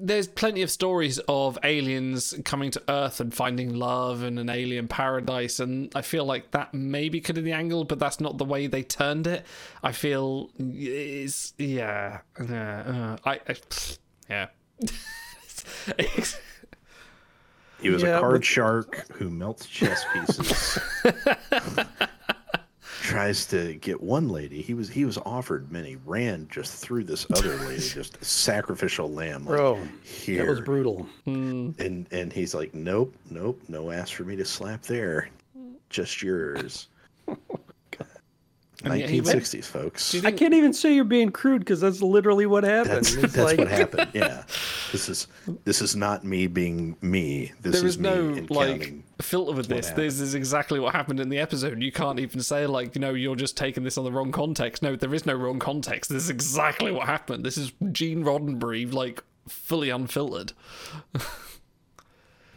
there's 0.00 0.26
plenty 0.26 0.62
of 0.62 0.70
stories 0.70 1.20
of 1.28 1.56
aliens 1.62 2.34
coming 2.44 2.72
to 2.72 2.82
Earth 2.88 3.20
and 3.20 3.32
finding 3.32 3.74
love 3.74 4.24
and 4.24 4.40
an 4.40 4.50
alien 4.50 4.88
paradise, 4.88 5.60
and 5.60 5.92
I 5.94 6.02
feel 6.02 6.24
like 6.24 6.50
that 6.50 6.74
maybe 6.74 7.20
could 7.20 7.36
have 7.36 7.44
the 7.44 7.52
angle, 7.52 7.84
but 7.84 8.00
that's 8.00 8.18
not 8.18 8.38
the 8.38 8.44
way 8.44 8.66
they 8.66 8.82
turned 8.82 9.28
it. 9.28 9.46
I 9.84 9.92
feel 9.92 10.50
is 10.58 11.52
yeah, 11.56 12.18
yeah, 12.48 13.16
uh, 13.24 13.30
I, 13.30 13.40
I, 13.48 13.56
yeah. 14.28 14.46
He 17.80 17.90
was 17.90 18.02
Yeah, 18.02 18.16
a 18.16 18.20
card 18.20 18.32
but- 18.40 18.44
shark 18.44 19.06
who 19.12 19.30
melts 19.30 19.66
chess 19.66 20.04
pieces. 20.12 20.78
Tries 23.02 23.46
to 23.46 23.74
get 23.74 24.02
one 24.02 24.28
lady. 24.28 24.60
He 24.60 24.74
was 24.74 24.90
he 24.90 25.04
was 25.06 25.16
offered 25.18 25.70
many. 25.72 25.96
Ran 26.04 26.46
just 26.50 26.74
through 26.74 27.04
this 27.04 27.26
other 27.34 27.56
lady, 27.56 27.80
just 27.88 28.22
sacrificial 28.22 29.10
lamb. 29.10 29.44
Like, 29.46 29.56
Bro, 29.56 29.80
here. 30.02 30.44
that 30.44 30.50
was 30.50 30.60
brutal. 30.60 31.06
Hmm. 31.24 31.70
And 31.78 32.06
and 32.10 32.32
he's 32.32 32.54
like, 32.54 32.74
nope, 32.74 33.14
nope, 33.30 33.60
no 33.68 33.90
ass 33.90 34.10
for 34.10 34.24
me 34.24 34.36
to 34.36 34.44
slap 34.44 34.82
there. 34.82 35.30
Just 35.88 36.22
yours. 36.22 36.88
And 38.84 38.96
yet 38.96 39.10
he 39.10 39.20
went- 39.20 39.40
1960s, 39.40 39.64
folks. 39.64 40.14
I 40.24 40.30
can't 40.30 40.54
even 40.54 40.72
say 40.72 40.94
you're 40.94 41.02
being 41.04 41.30
crude 41.32 41.58
because 41.60 41.80
that's 41.80 42.00
literally 42.00 42.46
what 42.46 42.62
happened. 42.62 43.06
That's, 43.06 43.14
It's 43.14 43.32
that's 43.34 43.36
like, 43.36 43.58
what 43.58 43.66
happened. 43.66 44.10
Yeah, 44.14 44.44
this 44.92 45.08
is 45.08 45.26
this 45.64 45.82
is 45.82 45.96
not 45.96 46.22
me 46.22 46.46
being 46.46 46.96
me. 47.00 47.52
This 47.60 47.72
there 47.72 47.86
is, 47.86 47.96
is 47.96 47.98
me 47.98 48.08
no 48.08 48.46
like 48.50 48.94
filter 49.20 49.52
with 49.52 49.66
this. 49.66 49.88
happened. 49.88 50.06
This 50.06 50.20
is 50.20 50.36
exactly 50.36 50.78
what 50.78 50.94
happened 50.94 51.18
in 51.18 51.28
the 51.28 51.38
episode. 51.40 51.82
You 51.82 51.90
can't 51.90 52.20
even 52.20 52.40
say 52.40 52.66
like, 52.68 52.94
you 52.94 53.00
know, 53.00 53.14
you're 53.14 53.34
just 53.34 53.56
taking 53.56 53.82
this 53.82 53.98
on 53.98 54.04
the 54.04 54.12
wrong 54.12 54.30
context. 54.30 54.80
No, 54.80 54.94
there 54.94 55.12
is 55.12 55.26
no 55.26 55.34
wrong 55.34 55.58
context. 55.58 56.08
This 56.08 56.24
is 56.24 56.30
exactly 56.30 56.92
what 56.92 57.06
happened. 57.06 57.44
This 57.44 57.58
is 57.58 57.72
Gene 57.90 58.22
Roddenberry 58.22 58.92
like 58.92 59.24
fully 59.48 59.90
unfiltered. 59.90 60.52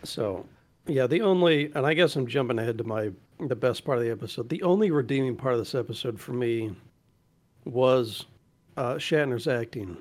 So, 0.03 0.45
yeah, 0.87 1.07
the 1.07 1.21
only, 1.21 1.71
and 1.75 1.85
I 1.85 1.93
guess 1.93 2.15
I'm 2.15 2.27
jumping 2.27 2.57
ahead 2.59 2.77
to 2.79 2.83
my 2.83 3.11
the 3.47 3.55
best 3.55 3.83
part 3.85 3.97
of 3.97 4.03
the 4.03 4.11
episode. 4.11 4.49
The 4.49 4.63
only 4.63 4.91
redeeming 4.91 5.35
part 5.35 5.53
of 5.53 5.59
this 5.59 5.75
episode 5.75 6.19
for 6.19 6.33
me 6.33 6.75
was 7.65 8.25
uh, 8.77 8.95
Shatner's 8.95 9.47
acting. 9.47 9.97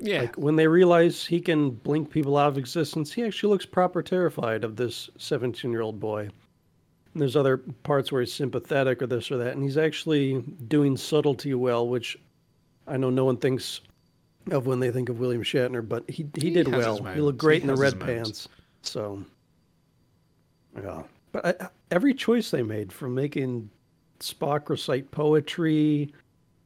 Yeah. 0.00 0.20
Like 0.22 0.36
when 0.36 0.56
they 0.56 0.66
realize 0.66 1.26
he 1.26 1.40
can 1.40 1.70
blink 1.70 2.10
people 2.10 2.36
out 2.36 2.48
of 2.48 2.58
existence, 2.58 3.12
he 3.12 3.24
actually 3.24 3.50
looks 3.50 3.66
proper 3.66 4.02
terrified 4.02 4.64
of 4.64 4.76
this 4.76 5.10
17 5.18 5.70
year 5.70 5.80
old 5.80 5.98
boy. 5.98 6.20
And 7.12 7.22
there's 7.22 7.36
other 7.36 7.56
parts 7.56 8.12
where 8.12 8.20
he's 8.20 8.32
sympathetic 8.32 9.02
or 9.02 9.06
this 9.06 9.30
or 9.30 9.38
that, 9.38 9.54
and 9.54 9.62
he's 9.62 9.78
actually 9.78 10.40
doing 10.68 10.96
subtlety 10.96 11.54
well, 11.54 11.88
which 11.88 12.16
I 12.86 12.96
know 12.96 13.10
no 13.10 13.24
one 13.24 13.38
thinks 13.38 13.80
of 14.50 14.66
when 14.66 14.78
they 14.78 14.90
think 14.90 15.08
of 15.08 15.18
William 15.18 15.42
Shatner, 15.42 15.86
but 15.86 16.08
he 16.08 16.28
he, 16.34 16.42
He 16.42 16.50
did 16.50 16.68
well. 16.68 17.02
He 17.02 17.20
looked 17.20 17.38
great 17.38 17.62
He 17.62 17.68
in 17.68 17.74
the 17.74 17.80
red 17.80 17.98
pants. 17.98 18.48
So, 18.82 19.24
yeah. 20.76 21.02
But 21.42 21.62
I, 21.62 21.68
every 21.90 22.14
choice 22.14 22.50
they 22.50 22.62
made, 22.62 22.92
from 22.92 23.14
making 23.14 23.70
Spock 24.20 24.68
recite 24.68 25.10
poetry 25.10 26.12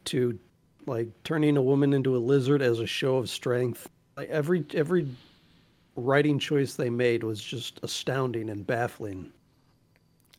to 0.07 0.39
like 0.87 1.09
turning 1.25 1.57
a 1.57 1.63
woman 1.63 1.93
into 1.93 2.17
a 2.17 2.19
lizard 2.19 2.63
as 2.63 2.81
a 2.81 2.87
show 2.87 3.17
of 3.17 3.29
strength, 3.29 3.89
like 4.17 4.29
every 4.29 4.65
every 4.75 5.09
writing 5.97 6.39
choice 6.39 6.75
they 6.75 6.91
made 6.91 7.23
was 7.23 7.43
just 7.43 7.79
astounding 7.83 8.49
and 8.51 8.67
baffling. 8.67 9.31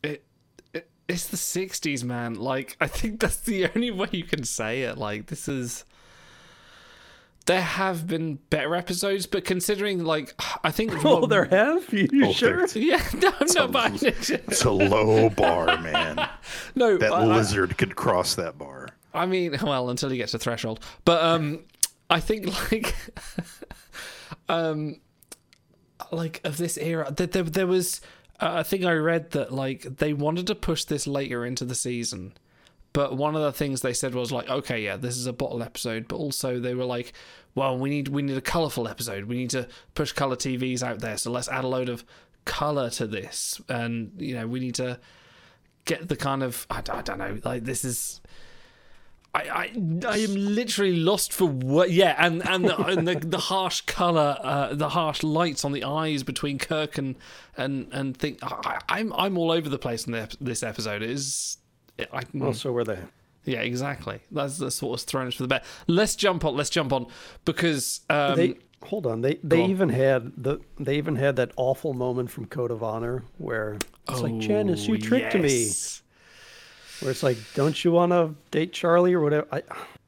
it, 0.02 0.24
it 0.72 0.88
it's 1.08 1.28
the 1.28 1.36
60s 1.36 2.02
man 2.02 2.34
like 2.34 2.76
i 2.80 2.88
think 2.88 3.20
that's 3.20 3.36
the 3.38 3.68
only 3.74 3.92
way 3.92 4.08
you 4.10 4.24
can 4.24 4.42
say 4.42 4.82
it 4.82 4.98
like 4.98 5.26
this 5.26 5.46
is 5.46 5.84
there 7.46 7.60
have 7.60 8.06
been 8.06 8.36
better 8.50 8.74
episodes 8.74 9.26
but 9.26 9.44
considering 9.44 10.02
like 10.04 10.34
i 10.64 10.70
think 10.70 10.92
Oh, 11.04 11.26
there 11.26 11.44
have 11.44 11.92
you 11.92 12.08
Oh, 12.24 12.32
sure? 12.32 12.66
yeah 12.74 13.02
no 13.14 13.28
I'm 13.28 13.34
It's 13.42 13.56
a 13.56 13.68
buying 13.68 13.94
it. 13.96 14.30
It's 14.30 14.64
a 14.64 14.70
low 14.70 15.28
bar, 15.30 15.66
man. 15.80 16.28
no 16.74 16.96
That 16.98 17.12
I- 17.12 17.22
I- 17.22 17.24
lizard 17.36 17.76
could 17.78 17.96
cross 17.96 18.34
that 18.36 18.56
bar. 18.58 18.88
I 19.12 19.26
mean, 19.26 19.56
well, 19.62 19.90
until 19.90 20.08
he 20.10 20.16
gets 20.16 20.32
to 20.32 20.38
threshold. 20.40 20.80
But 21.04 21.22
um, 21.22 21.60
I 22.10 22.18
think 22.18 22.46
like, 22.72 22.94
um, 24.48 24.96
like 26.10 26.40
of 26.44 26.56
this 26.56 26.76
era, 26.76 27.10
that 27.12 27.32
there, 27.32 27.42
there 27.44 27.66
was. 27.66 28.00
Uh, 28.40 28.54
I 28.56 28.62
think 28.64 28.84
I 28.84 28.92
read 28.94 29.30
that 29.30 29.52
like 29.52 29.82
they 29.98 30.12
wanted 30.12 30.46
to 30.48 30.54
push 30.56 30.84
this 30.84 31.06
later 31.06 31.44
into 31.46 31.64
the 31.64 31.74
season, 31.76 32.32
but 32.94 33.16
one 33.16 33.34
of 33.34 33.42
the 33.42 33.52
things 33.52 33.82
they 33.82 33.92
said 33.92 34.14
was 34.14 34.30
like, 34.32 34.48
okay, 34.48 34.80
yeah, 34.80 34.96
this 34.96 35.16
is 35.16 35.26
a 35.26 35.32
bottle 35.32 35.64
episode, 35.64 36.06
but 36.06 36.16
also 36.16 36.60
they 36.60 36.74
were 36.74 36.84
like, 36.84 37.12
well, 37.56 37.76
we 37.76 37.90
need 37.90 38.08
we 38.08 38.22
need 38.22 38.36
a 38.36 38.40
colorful 38.40 38.88
episode. 38.88 39.24
We 39.24 39.36
need 39.36 39.50
to 39.50 39.68
push 39.94 40.12
color 40.12 40.36
TVs 40.36 40.82
out 40.82 41.00
there, 41.00 41.18
so 41.18 41.30
let's 41.30 41.48
add 41.48 41.64
a 41.64 41.68
load 41.68 41.88
of 41.88 42.04
color 42.44 42.88
to 42.90 43.06
this, 43.06 43.60
and 43.68 44.12
you 44.16 44.34
know, 44.34 44.46
we 44.46 44.60
need 44.60 44.76
to 44.76 45.00
get 45.84 46.08
the 46.08 46.16
kind 46.16 46.42
of 46.42 46.66
I, 46.70 46.82
I 46.88 47.02
don't 47.02 47.18
know, 47.18 47.38
like 47.44 47.64
this 47.64 47.84
is. 47.84 48.20
I, 49.36 49.40
I, 49.40 49.62
I 50.06 50.18
am 50.18 50.36
literally 50.36 50.94
lost 50.94 51.32
for 51.32 51.46
what. 51.46 51.90
Yeah, 51.90 52.14
and 52.16 52.48
and 52.48 52.64
the, 52.64 52.76
and 52.80 53.08
the, 53.08 53.16
the 53.16 53.38
harsh 53.38 53.80
color, 53.80 54.38
uh, 54.40 54.72
the 54.72 54.90
harsh 54.90 55.24
lights 55.24 55.64
on 55.64 55.72
the 55.72 55.82
eyes 55.82 56.22
between 56.22 56.58
Kirk 56.60 56.96
and 56.96 57.16
and 57.56 57.88
and 57.90 58.16
think. 58.16 58.38
I, 58.40 58.78
I'm 58.88 59.12
I'm 59.14 59.36
all 59.36 59.50
over 59.50 59.68
the 59.68 59.80
place 59.80 60.06
in 60.06 60.12
the, 60.12 60.36
this 60.40 60.62
episode. 60.62 61.02
It 61.02 61.10
is. 61.10 61.58
I, 62.12 62.22
Well, 62.32 62.52
so 62.54 62.72
were 62.72 62.84
they. 62.84 62.98
yeah, 63.44 63.60
exactly. 63.60 64.20
That's 64.30 64.58
that's 64.58 64.82
what 64.82 64.92
was 64.92 65.04
thrown 65.04 65.26
us 65.26 65.34
for 65.34 65.42
the 65.44 65.48
bet. 65.48 65.64
Let's 65.86 66.16
jump 66.16 66.44
on. 66.44 66.56
Let's 66.56 66.70
jump 66.70 66.92
on 66.92 67.06
because 67.44 68.00
um, 68.10 68.36
They 68.36 68.56
hold 68.82 69.06
on. 69.06 69.20
They 69.20 69.38
they 69.42 69.62
on. 69.62 69.70
even 69.70 69.88
had 69.88 70.32
the 70.36 70.60
they 70.78 70.96
even 70.96 71.16
had 71.16 71.36
that 71.36 71.52
awful 71.56 71.94
moment 71.94 72.30
from 72.30 72.46
Code 72.46 72.70
of 72.70 72.82
Honor 72.82 73.24
where 73.38 73.78
it's 74.08 74.20
like 74.20 74.38
Janice, 74.38 74.86
you 74.86 74.94
oh, 74.94 74.98
tricked 74.98 75.34
me. 75.34 75.70
Where 77.00 77.10
it's 77.10 77.22
like, 77.22 77.38
don't 77.54 77.82
you 77.84 77.90
want 77.90 78.12
to 78.12 78.34
date 78.50 78.72
Charlie 78.72 79.14
or 79.14 79.20
whatever? 79.20 79.46
I, 79.50 79.62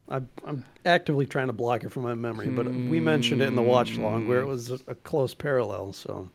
I 0.09 0.21
I'm 0.45 0.65
actively 0.85 1.27
trying 1.27 1.49
to 1.49 1.53
block 1.53 1.83
it 1.85 1.91
from 1.91 2.05
my 2.05 2.15
memory, 2.15 2.49
but 2.49 2.67
we 2.67 3.01
mentioned 3.01 3.43
it 3.43 3.49
in 3.49 3.57
the 3.57 3.63
watch 3.63 3.97
long 3.97 4.29
where 4.29 4.41
it 4.41 4.47
was 4.47 4.71
a, 4.71 4.79
a 4.87 4.95
close 4.95 5.35
parallel. 5.35 5.93
So 5.93 6.31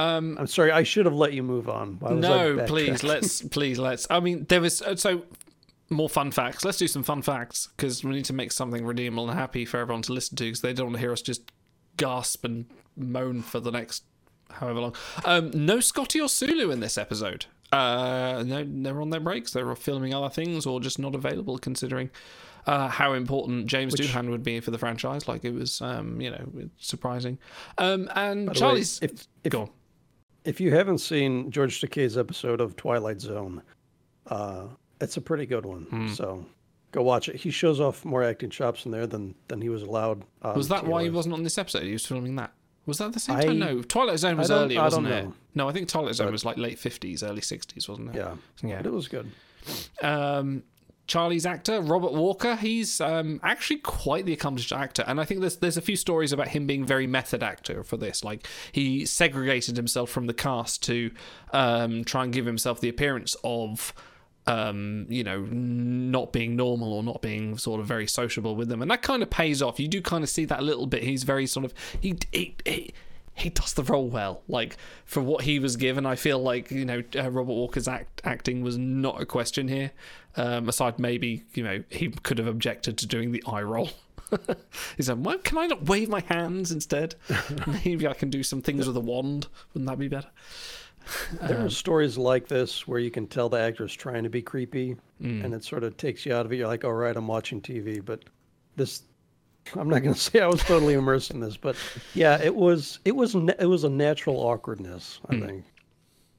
Um, 0.00 0.38
I'm 0.38 0.46
sorry, 0.46 0.72
I 0.72 0.82
should 0.82 1.04
have 1.04 1.14
let 1.14 1.34
you 1.34 1.42
move 1.42 1.68
on. 1.68 1.98
Was 1.98 2.12
no, 2.12 2.64
please, 2.66 3.02
let's 3.02 3.42
please 3.48 3.78
let's. 3.78 4.06
I 4.08 4.20
mean, 4.20 4.46
there 4.48 4.60
was 4.62 4.80
uh, 4.80 4.96
so 4.96 5.24
more 5.90 6.08
fun 6.08 6.30
facts. 6.30 6.64
Let's 6.64 6.78
do 6.78 6.88
some 6.88 7.02
fun 7.02 7.20
facts 7.20 7.68
because 7.76 8.02
we 8.02 8.12
need 8.12 8.24
to 8.26 8.32
make 8.32 8.50
something 8.50 8.86
redeemable 8.86 9.28
and 9.28 9.38
happy 9.38 9.66
for 9.66 9.78
everyone 9.78 10.02
to 10.02 10.12
listen 10.12 10.36
to 10.36 10.44
because 10.44 10.62
they 10.62 10.72
don't 10.72 10.86
want 10.86 10.96
to 10.96 11.00
hear 11.00 11.12
us 11.12 11.20
just 11.20 11.52
gasp 11.98 12.44
and 12.46 12.64
moan 12.96 13.42
for 13.42 13.60
the 13.60 13.70
next 13.70 14.04
however 14.50 14.80
long. 14.80 14.96
Um, 15.26 15.50
no 15.52 15.80
Scotty 15.80 16.18
or 16.20 16.28
Sulu 16.28 16.70
in 16.70 16.80
this 16.80 16.96
episode. 16.96 17.44
Uh, 17.70 18.42
no, 18.46 18.64
they're 18.66 19.00
on 19.02 19.10
their 19.10 19.20
breaks. 19.20 19.52
They're 19.52 19.74
filming 19.76 20.14
other 20.14 20.30
things 20.30 20.64
or 20.64 20.80
just 20.80 20.98
not 20.98 21.14
available, 21.14 21.58
considering 21.58 22.10
uh, 22.66 22.88
how 22.88 23.12
important 23.12 23.66
James 23.66 23.94
Doohan 23.94 24.30
would 24.30 24.42
be 24.42 24.60
for 24.60 24.70
the 24.70 24.78
franchise. 24.78 25.28
Like 25.28 25.44
it 25.44 25.52
was, 25.54 25.80
um, 25.80 26.20
you 26.20 26.30
know, 26.30 26.70
surprising. 26.78 27.38
Um, 27.78 28.10
and 28.14 28.48
the 28.48 28.52
way, 28.52 28.58
Charlie's. 28.58 28.98
if 29.02 29.26
if, 29.44 29.52
go 29.52 29.62
on. 29.62 29.70
If 30.44 30.60
you 30.60 30.72
haven't 30.74 30.98
seen 30.98 31.50
George 31.50 31.80
Takei's 31.80 32.16
episode 32.16 32.60
of 32.60 32.76
Twilight 32.76 33.20
Zone, 33.20 33.62
uh, 34.26 34.64
it's 35.00 35.16
a 35.16 35.20
pretty 35.20 35.46
good 35.46 35.64
one. 35.66 35.82
Hmm. 35.84 36.08
So 36.08 36.46
go 36.92 37.02
watch 37.02 37.28
it. 37.28 37.36
He 37.36 37.50
shows 37.50 37.80
off 37.80 38.04
more 38.04 38.22
acting 38.22 38.50
chops 38.50 38.84
in 38.86 38.90
there 38.92 39.06
than 39.06 39.34
than 39.48 39.60
he 39.60 39.68
was 39.68 39.82
allowed. 39.82 40.24
On 40.42 40.56
Was 40.56 40.68
that 40.68 40.86
why 40.86 41.02
he 41.02 41.10
wasn't 41.10 41.34
on 41.34 41.42
this 41.42 41.58
episode? 41.58 41.82
He 41.84 41.92
was 41.92 42.06
filming 42.06 42.36
that. 42.36 42.52
Was 42.86 42.98
that 42.98 43.12
the 43.12 43.20
same 43.20 43.36
I- 43.36 43.42
time? 43.44 43.58
No, 43.58 43.82
Twilight 43.82 44.18
Zone 44.18 44.36
was 44.38 44.50
earlier, 44.50 44.80
wasn't 44.80 45.06
it? 45.06 45.24
know. 45.24 45.34
No, 45.54 45.68
I 45.68 45.72
think 45.72 45.88
Twilight 45.88 46.14
Zone 46.14 46.32
was 46.32 46.44
like 46.44 46.56
late 46.56 46.78
fifties, 46.78 47.22
early 47.22 47.42
sixties, 47.42 47.88
wasn't 47.88 48.10
it? 48.10 48.16
Yeah, 48.16 48.36
Yeah. 48.62 48.76
but 48.78 48.86
it 48.86 48.92
was 48.92 49.08
good. 49.08 49.30
Um, 50.02 50.62
Charlie's 51.10 51.44
actor 51.44 51.80
Robert 51.80 52.12
Walker. 52.12 52.54
He's 52.54 53.00
um, 53.00 53.40
actually 53.42 53.78
quite 53.78 54.26
the 54.26 54.32
accomplished 54.32 54.72
actor, 54.72 55.02
and 55.08 55.20
I 55.20 55.24
think 55.24 55.40
there's 55.40 55.56
there's 55.56 55.76
a 55.76 55.82
few 55.82 55.96
stories 55.96 56.32
about 56.32 56.48
him 56.48 56.68
being 56.68 56.86
very 56.86 57.08
method 57.08 57.42
actor 57.42 57.82
for 57.82 57.96
this. 57.96 58.22
Like 58.22 58.46
he 58.70 59.04
segregated 59.04 59.76
himself 59.76 60.08
from 60.08 60.28
the 60.28 60.34
cast 60.34 60.84
to 60.84 61.10
um, 61.52 62.04
try 62.04 62.22
and 62.22 62.32
give 62.32 62.46
himself 62.46 62.80
the 62.80 62.88
appearance 62.88 63.36
of. 63.44 63.92
Um, 64.46 65.06
you 65.08 65.22
know, 65.22 65.42
not 65.42 66.32
being 66.32 66.56
normal 66.56 66.94
or 66.94 67.02
not 67.02 67.20
being 67.20 67.58
sort 67.58 67.78
of 67.78 67.86
very 67.86 68.06
sociable 68.06 68.56
with 68.56 68.68
them, 68.68 68.80
and 68.80 68.90
that 68.90 69.02
kind 69.02 69.22
of 69.22 69.28
pays 69.28 69.60
off. 69.60 69.78
You 69.78 69.86
do 69.86 70.00
kind 70.00 70.24
of 70.24 70.30
see 70.30 70.46
that 70.46 70.62
little 70.62 70.86
bit. 70.86 71.02
He's 71.02 71.24
very 71.24 71.46
sort 71.46 71.66
of 71.66 71.74
he 72.00 72.16
he. 72.32 72.56
he 72.64 72.94
he 73.34 73.48
does 73.50 73.72
the 73.74 73.82
role 73.84 74.08
well. 74.08 74.42
Like 74.48 74.76
for 75.04 75.20
what 75.22 75.44
he 75.44 75.58
was 75.58 75.76
given, 75.76 76.04
I 76.06 76.16
feel 76.16 76.38
like 76.38 76.70
you 76.70 76.84
know 76.84 77.02
uh, 77.16 77.30
Robert 77.30 77.52
Walker's 77.52 77.88
act 77.88 78.20
acting 78.24 78.62
was 78.62 78.76
not 78.78 79.20
a 79.20 79.26
question 79.26 79.68
here. 79.68 79.92
Um, 80.36 80.68
aside 80.68 80.98
maybe 80.98 81.44
you 81.54 81.62
know 81.64 81.82
he 81.88 82.08
could 82.08 82.38
have 82.38 82.46
objected 82.46 82.98
to 82.98 83.06
doing 83.06 83.32
the 83.32 83.42
eye 83.46 83.62
roll. 83.62 83.90
he 84.96 85.02
said, 85.02 85.24
"Well, 85.24 85.38
can 85.38 85.58
I 85.58 85.66
not 85.66 85.86
wave 85.88 86.08
my 86.08 86.20
hands 86.20 86.70
instead? 86.70 87.14
maybe 87.84 88.06
I 88.06 88.14
can 88.14 88.30
do 88.30 88.42
some 88.42 88.62
things 88.62 88.86
with 88.86 88.96
a 88.96 89.00
wand. 89.00 89.48
Wouldn't 89.74 89.88
that 89.88 89.98
be 89.98 90.08
better?" 90.08 90.28
There 91.42 91.58
Um, 91.58 91.66
are 91.66 91.70
stories 91.70 92.16
like 92.18 92.46
this 92.46 92.86
where 92.86 93.00
you 93.00 93.10
can 93.10 93.26
tell 93.26 93.48
the 93.48 93.58
actor's 93.58 93.94
trying 93.94 94.22
to 94.24 94.28
be 94.30 94.42
creepy, 94.42 94.96
Mm. 95.20 95.44
and 95.44 95.54
it 95.54 95.64
sort 95.64 95.82
of 95.82 95.96
takes 95.96 96.24
you 96.24 96.32
out 96.34 96.46
of 96.46 96.52
it. 96.52 96.56
You're 96.56 96.68
like, 96.68 96.84
"All 96.84 96.92
right, 96.92 97.16
I'm 97.16 97.26
watching 97.26 97.60
TV," 97.60 98.04
but 98.04 98.24
this. 98.76 99.02
I'm 99.76 99.88
not 99.88 100.02
going 100.02 100.14
to 100.16 100.20
say 100.20 100.40
I 100.40 100.46
was 100.46 100.62
totally 100.62 100.94
immersed 100.94 101.30
in 101.30 101.40
this, 101.40 101.56
but 101.56 101.76
yeah, 102.14 102.40
it 102.42 102.54
was 102.54 102.98
it 103.04 103.14
was 103.16 103.34
it 103.34 103.66
was 103.68 103.84
a 103.84 103.90
natural 103.90 104.36
awkwardness. 104.36 105.20
I 105.28 105.34
Mm. 105.34 105.46
think. 105.46 105.64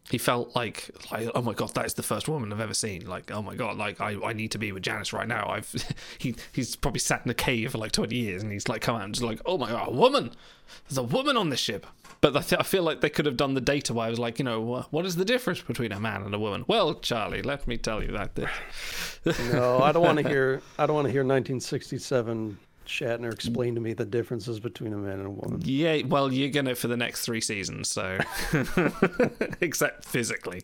He 0.10 0.18
felt 0.18 0.54
like, 0.58 0.90
like, 1.10 1.30
oh 1.36 1.42
my 1.42 1.54
god, 1.54 1.74
that 1.76 1.86
is 1.86 1.94
the 1.94 2.04
first 2.04 2.28
woman 2.28 2.52
I've 2.52 2.60
ever 2.60 2.74
seen. 2.74 3.06
Like, 3.08 3.32
oh 3.32 3.42
my 3.42 3.56
god, 3.56 3.78
like 3.78 4.02
I, 4.02 4.18
I 4.22 4.34
need 4.34 4.52
to 4.52 4.58
be 4.58 4.74
with 4.74 4.84
Janice 4.84 5.14
right 5.14 5.28
now. 5.28 5.48
I've 5.48 5.72
he 6.18 6.36
he's 6.52 6.76
probably 6.76 7.00
sat 7.00 7.22
in 7.24 7.32
a 7.32 7.36
cave 7.36 7.72
for 7.72 7.78
like 7.78 7.94
twenty 7.94 8.18
years, 8.18 8.44
and 8.44 8.52
he's 8.52 8.68
like 8.68 8.82
come 8.82 8.96
out 8.98 9.04
and 9.04 9.14
just 9.14 9.24
like, 9.24 9.40
oh 9.46 9.58
my 9.58 9.70
god, 9.70 9.88
a 9.88 9.92
woman. 9.92 10.32
There's 10.90 10.98
a 10.98 11.04
woman 11.04 11.38
on 11.38 11.50
this 11.50 11.62
ship. 11.62 11.86
But 12.20 12.36
I, 12.36 12.42
th- 12.42 12.60
I 12.60 12.64
feel 12.64 12.84
like 12.84 13.02
they 13.02 13.10
could 13.10 13.26
have 13.26 13.38
done 13.38 13.54
the 13.56 13.62
data 13.62 13.94
where 13.94 14.06
I 14.06 14.10
was 14.10 14.20
like, 14.20 14.38
you 14.38 14.46
know, 14.46 14.60
wha- 14.62 14.86
what 14.92 15.06
is 15.06 15.16
the 15.16 15.26
difference 15.26 15.62
between 15.62 15.92
a 15.92 16.00
man 16.00 16.22
and 16.24 16.36
a 16.36 16.40
woman? 16.40 16.66
Well, 16.68 16.96
Charlie, 16.96 17.42
let 17.42 17.66
me 17.68 17.78
tell 17.78 18.04
you 18.04 18.12
that. 18.12 18.32
No, 19.54 19.80
I 19.82 19.92
don't 19.92 20.04
want 20.04 20.18
to 20.20 20.28
hear. 20.28 20.62
I 20.78 20.86
don't 20.88 20.96
want 20.96 21.06
to 21.06 21.12
hear 21.12 21.22
1967 21.24 22.58
Shatner 22.92 23.32
explain 23.32 23.76
to 23.76 23.82
me 23.82 23.94
the 23.94 24.06
differences 24.06 24.60
between 24.60 24.92
a 24.92 24.98
man 24.98 25.20
and 25.20 25.28
a 25.28 25.30
woman. 25.30 25.62
Yeah, 25.64 26.02
well, 26.06 26.32
you're 26.32 26.50
gonna 26.50 26.76
for 26.76 26.90
the 26.90 26.98
next 26.98 27.22
three 27.22 27.40
seasons, 27.40 27.90
so 27.90 28.20
except 29.62 30.04
physically, 30.04 30.64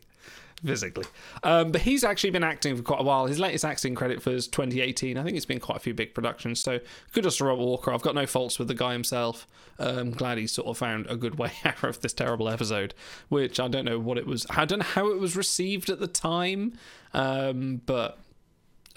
physically. 0.64 1.06
Um, 1.44 1.72
but 1.72 1.82
he's 1.82 2.04
actually 2.04 2.32
been 2.32 2.44
acting 2.44 2.76
for 2.76 2.84
quite 2.84 3.00
a 3.00 3.04
while. 3.04 3.28
His 3.28 3.40
latest 3.40 3.64
acting 3.64 3.96
credit 3.96 4.26
was 4.26 4.48
2018. 4.50 5.18
I 5.18 5.24
think 5.24 5.38
it's 5.38 5.46
been 5.46 5.62
quite 5.62 5.78
a 5.78 5.80
few 5.80 5.94
big 5.94 6.14
productions. 6.14 6.60
So 6.60 6.82
kudos 7.14 7.38
to 7.38 7.46
Robert 7.46 7.64
Walker. 7.64 7.94
I've 7.94 8.02
got 8.02 8.14
no 8.14 8.26
faults 8.26 8.60
with 8.60 8.68
the 8.68 8.76
guy 8.76 8.92
himself. 8.92 9.48
Um, 9.80 10.12
glad 10.12 10.38
he 10.38 10.48
sort 10.48 10.68
of 10.68 10.78
found 10.78 11.08
a 11.10 11.16
good 11.16 11.38
way 11.40 11.54
out 11.64 11.82
of 11.84 12.02
this 12.02 12.14
terrible 12.14 12.50
episode, 12.50 12.94
which 13.30 13.58
I 13.58 13.70
don't 13.70 13.86
know 13.86 14.00
what 14.00 14.18
it 14.18 14.28
was. 14.28 14.46
I 14.50 14.66
don't 14.66 14.80
know 14.80 14.86
how 14.86 15.08
it 15.12 15.20
was 15.20 15.38
received 15.38 15.90
at 15.90 16.00
the 16.00 16.08
time, 16.08 16.74
um, 17.14 17.82
but 17.86 18.20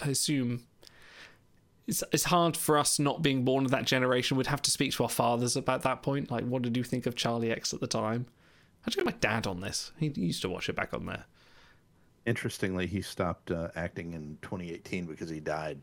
I 0.01 0.09
assume 0.09 0.63
it's, 1.91 2.03
it's 2.13 2.23
hard 2.23 2.55
for 2.55 2.77
us 2.77 2.99
not 2.99 3.21
being 3.21 3.43
born 3.43 3.65
of 3.65 3.71
that 3.71 3.85
generation. 3.85 4.37
We'd 4.37 4.47
have 4.47 4.61
to 4.61 4.71
speak 4.71 4.93
to 4.93 5.03
our 5.03 5.09
fathers 5.09 5.57
about 5.57 5.81
that 5.81 6.01
point. 6.01 6.31
Like, 6.31 6.45
what 6.45 6.61
did 6.61 6.77
you 6.77 6.85
think 6.85 7.05
of 7.05 7.15
Charlie 7.15 7.51
X 7.51 7.73
at 7.73 7.81
the 7.81 7.87
time? 7.87 8.27
I 8.87 8.91
took 8.91 9.03
my 9.03 9.11
dad 9.11 9.45
on 9.45 9.59
this. 9.59 9.91
He 9.97 10.07
used 10.15 10.41
to 10.43 10.49
watch 10.49 10.69
it 10.69 10.75
back 10.75 10.93
on 10.93 11.05
there. 11.05 11.25
Interestingly, 12.25 12.87
he 12.87 13.01
stopped 13.01 13.51
uh, 13.51 13.67
acting 13.75 14.13
in 14.13 14.37
2018 14.41 15.05
because 15.05 15.29
he 15.29 15.41
died. 15.41 15.81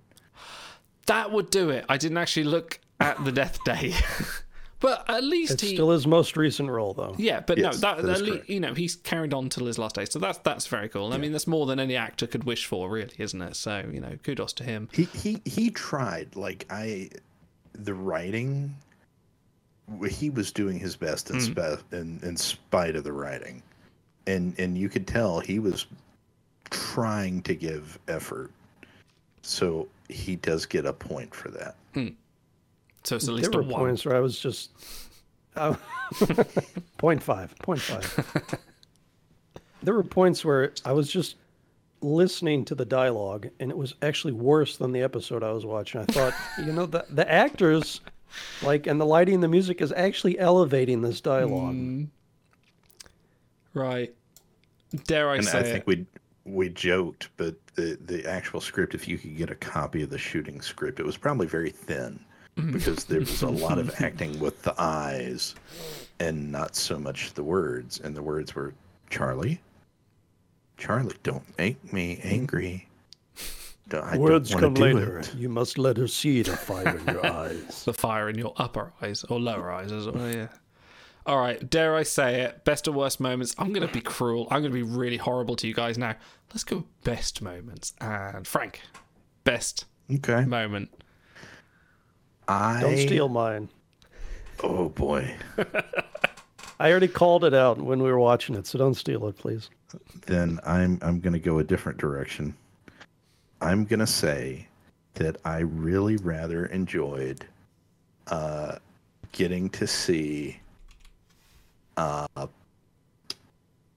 That 1.06 1.30
would 1.30 1.50
do 1.50 1.68
it. 1.68 1.84
I 1.90 1.98
didn't 1.98 2.16
actually 2.16 2.44
look 2.44 2.80
at 3.00 3.22
the 3.22 3.32
death 3.32 3.62
day. 3.64 3.92
but 4.80 5.04
at 5.08 5.24
least 5.24 5.54
It's 5.54 5.62
he 5.62 5.74
still 5.74 5.90
his 5.90 6.06
most 6.06 6.36
recent 6.36 6.70
role, 6.70 6.94
though. 6.94 7.14
Yeah, 7.18 7.40
but 7.40 7.58
Yes, 7.58 7.80
no, 7.80 7.96
that, 7.96 8.02
that 8.02 8.12
is 8.12 8.20
at 8.20 8.28
lea- 8.28 8.42
you 8.46 8.60
know, 8.60 8.74
he's 8.74 8.96
carried 8.96 9.34
on 9.34 9.48
till 9.48 9.66
his 9.66 9.78
last 9.78 9.96
day. 9.96 10.04
So 10.04 10.18
that's 10.18 10.38
that's 10.38 10.66
very 10.66 10.88
cool. 10.88 11.12
I 11.12 11.18
mean, 11.18 11.32
that's 11.32 11.46
more 11.46 11.66
than 11.66 11.80
any 11.80 11.96
actor 11.96 12.26
could 12.26 12.44
wish 12.44 12.66
for, 12.66 12.88
really, 12.88 13.14
isn't 13.18 13.42
it? 13.42 13.56
So, 13.56 13.84
you 13.92 14.00
know, 14.00 14.16
kudos 14.22 14.52
to 14.54 14.64
him. 14.64 14.88
He 14.92 15.04
he 15.04 15.42
he 15.44 15.70
tried. 15.70 16.36
Like 16.36 16.66
I, 16.70 17.10
the 17.72 17.94
writing. 17.94 18.74
He 20.06 20.28
was 20.28 20.52
doing 20.52 20.78
his 20.78 20.96
best 20.96 21.30
in, 21.30 21.36
hmm. 21.36 21.42
spe- 21.42 21.92
in 21.92 22.20
in 22.22 22.36
spite 22.36 22.94
of 22.94 23.04
the 23.04 23.12
writing, 23.12 23.62
and 24.26 24.54
and 24.58 24.76
you 24.76 24.88
could 24.88 25.06
tell 25.06 25.40
he 25.40 25.58
was 25.58 25.86
trying 26.70 27.42
to 27.42 27.54
give 27.54 27.98
effort. 28.06 28.50
So 29.42 29.88
he 30.08 30.36
does 30.36 30.66
get 30.66 30.84
a 30.84 30.92
point 30.92 31.34
for 31.34 31.48
that. 31.50 31.74
Hmm. 31.94 32.08
So 33.04 33.16
it's 33.16 33.24
at 33.28 33.28
There 33.28 33.36
least 33.36 33.54
a 33.54 33.58
were 33.58 33.62
one. 33.62 33.80
points 33.80 34.04
where 34.04 34.16
I 34.16 34.20
was 34.20 34.38
just. 34.38 34.70
Uh, 35.56 35.74
point 36.98 37.22
five, 37.22 37.54
point 37.58 37.80
five. 37.80 38.58
there 39.82 39.94
were 39.94 40.02
points 40.04 40.44
where 40.44 40.72
I 40.84 40.92
was 40.92 41.10
just 41.10 41.36
listening 42.00 42.64
to 42.66 42.74
the 42.74 42.84
dialogue, 42.84 43.48
and 43.60 43.70
it 43.70 43.76
was 43.76 43.94
actually 44.02 44.32
worse 44.32 44.76
than 44.76 44.92
the 44.92 45.02
episode 45.02 45.42
I 45.42 45.52
was 45.52 45.64
watching. 45.66 46.00
I 46.00 46.04
thought, 46.04 46.34
you 46.64 46.72
know, 46.72 46.86
the 46.86 47.04
the 47.10 47.30
actors, 47.30 48.00
like, 48.62 48.86
and 48.86 49.00
the 49.00 49.06
lighting, 49.06 49.34
and 49.34 49.42
the 49.42 49.48
music 49.48 49.80
is 49.80 49.92
actually 49.92 50.38
elevating 50.38 51.02
this 51.02 51.20
dialogue. 51.20 51.74
Mm. 51.74 52.08
Right. 53.74 54.14
Dare 55.04 55.30
I 55.30 55.36
And 55.36 55.44
say 55.44 55.60
I 55.60 55.62
think 55.62 55.80
it? 55.80 55.86
we 55.86 56.06
we 56.44 56.68
joked, 56.70 57.28
but 57.36 57.54
the 57.74 57.98
the 58.00 58.24
actual 58.26 58.60
script, 58.60 58.94
if 58.94 59.06
you 59.06 59.18
could 59.18 59.36
get 59.36 59.50
a 59.50 59.54
copy 59.54 60.02
of 60.02 60.10
the 60.10 60.18
shooting 60.18 60.60
script, 60.60 60.98
it 61.00 61.06
was 61.06 61.16
probably 61.16 61.46
very 61.46 61.70
thin 61.70 62.18
Mm-hmm. 62.58 62.72
because 62.72 63.04
there 63.04 63.20
was 63.20 63.42
a 63.42 63.48
lot 63.48 63.78
of 63.78 63.94
acting 64.02 64.38
with 64.40 64.62
the 64.62 64.74
eyes 64.80 65.54
and 66.18 66.50
not 66.50 66.74
so 66.74 66.98
much 66.98 67.32
the 67.34 67.42
words. 67.44 68.00
And 68.00 68.16
the 68.16 68.22
words 68.22 68.54
were 68.54 68.74
Charlie, 69.10 69.60
Charlie, 70.76 71.16
don't 71.22 71.44
make 71.58 71.92
me 71.92 72.18
angry. 72.22 72.88
Don't- 73.88 74.04
I 74.04 74.12
don't 74.12 74.20
Words 74.22 74.54
come 74.54 74.74
do 74.74 74.82
later. 74.82 75.18
it." 75.20 75.34
You 75.34 75.48
must 75.48 75.78
let 75.78 75.96
her 75.96 76.08
see 76.08 76.42
the 76.42 76.56
fire 76.56 76.98
in 76.98 77.06
your 77.06 77.24
eyes. 77.26 77.84
the 77.86 77.94
fire 77.94 78.28
in 78.28 78.36
your 78.36 78.52
upper 78.56 78.92
eyes 79.00 79.24
or 79.24 79.40
lower 79.40 79.70
eyes 79.70 79.92
as 79.92 80.06
well. 80.06 80.28
Yeah. 80.30 80.48
All 81.26 81.38
right. 81.38 81.68
Dare 81.70 81.94
I 81.94 82.02
say 82.02 82.42
it? 82.42 82.64
Best 82.64 82.86
or 82.88 82.92
worst 82.92 83.18
moments? 83.20 83.54
I'm 83.58 83.72
going 83.72 83.86
to 83.86 83.92
be 83.92 84.00
cruel. 84.00 84.46
I'm 84.50 84.60
going 84.62 84.72
to 84.72 84.76
be 84.76 84.82
really 84.82 85.16
horrible 85.16 85.56
to 85.56 85.66
you 85.68 85.74
guys 85.74 85.96
now. 85.96 86.16
Let's 86.50 86.64
go 86.64 86.84
best 87.04 87.40
moments. 87.42 87.92
And 88.00 88.46
Frank, 88.46 88.80
best 89.44 89.84
Okay, 90.12 90.44
moment. 90.44 90.90
I 92.48 92.80
Don't 92.80 92.96
steal 92.96 93.28
mine. 93.28 93.68
Oh 94.62 94.88
boy. 94.88 95.36
I 96.80 96.90
already 96.90 97.08
called 97.08 97.44
it 97.44 97.54
out 97.54 97.78
when 97.78 98.02
we 98.02 98.10
were 98.10 98.18
watching 98.18 98.54
it, 98.54 98.66
so 98.66 98.78
don't 98.78 98.94
steal 98.94 99.26
it, 99.28 99.36
please. 99.36 99.68
then 100.26 100.58
I'm 100.64 100.98
I'm 101.02 101.20
gonna 101.20 101.38
go 101.38 101.58
a 101.58 101.64
different 101.64 101.98
direction. 101.98 102.56
I'm 103.60 103.84
gonna 103.84 104.06
say 104.06 104.66
that 105.14 105.36
I 105.44 105.58
really 105.58 106.16
rather 106.16 106.66
enjoyed 106.66 107.44
uh, 108.28 108.76
getting 109.32 109.68
to 109.70 109.86
see 109.86 110.58
uh, 111.96 112.26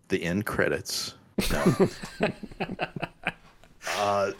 the 0.10 0.24
end 0.24 0.46
credits. 0.46 1.16
No. 1.52 1.90
uh, 3.98 4.32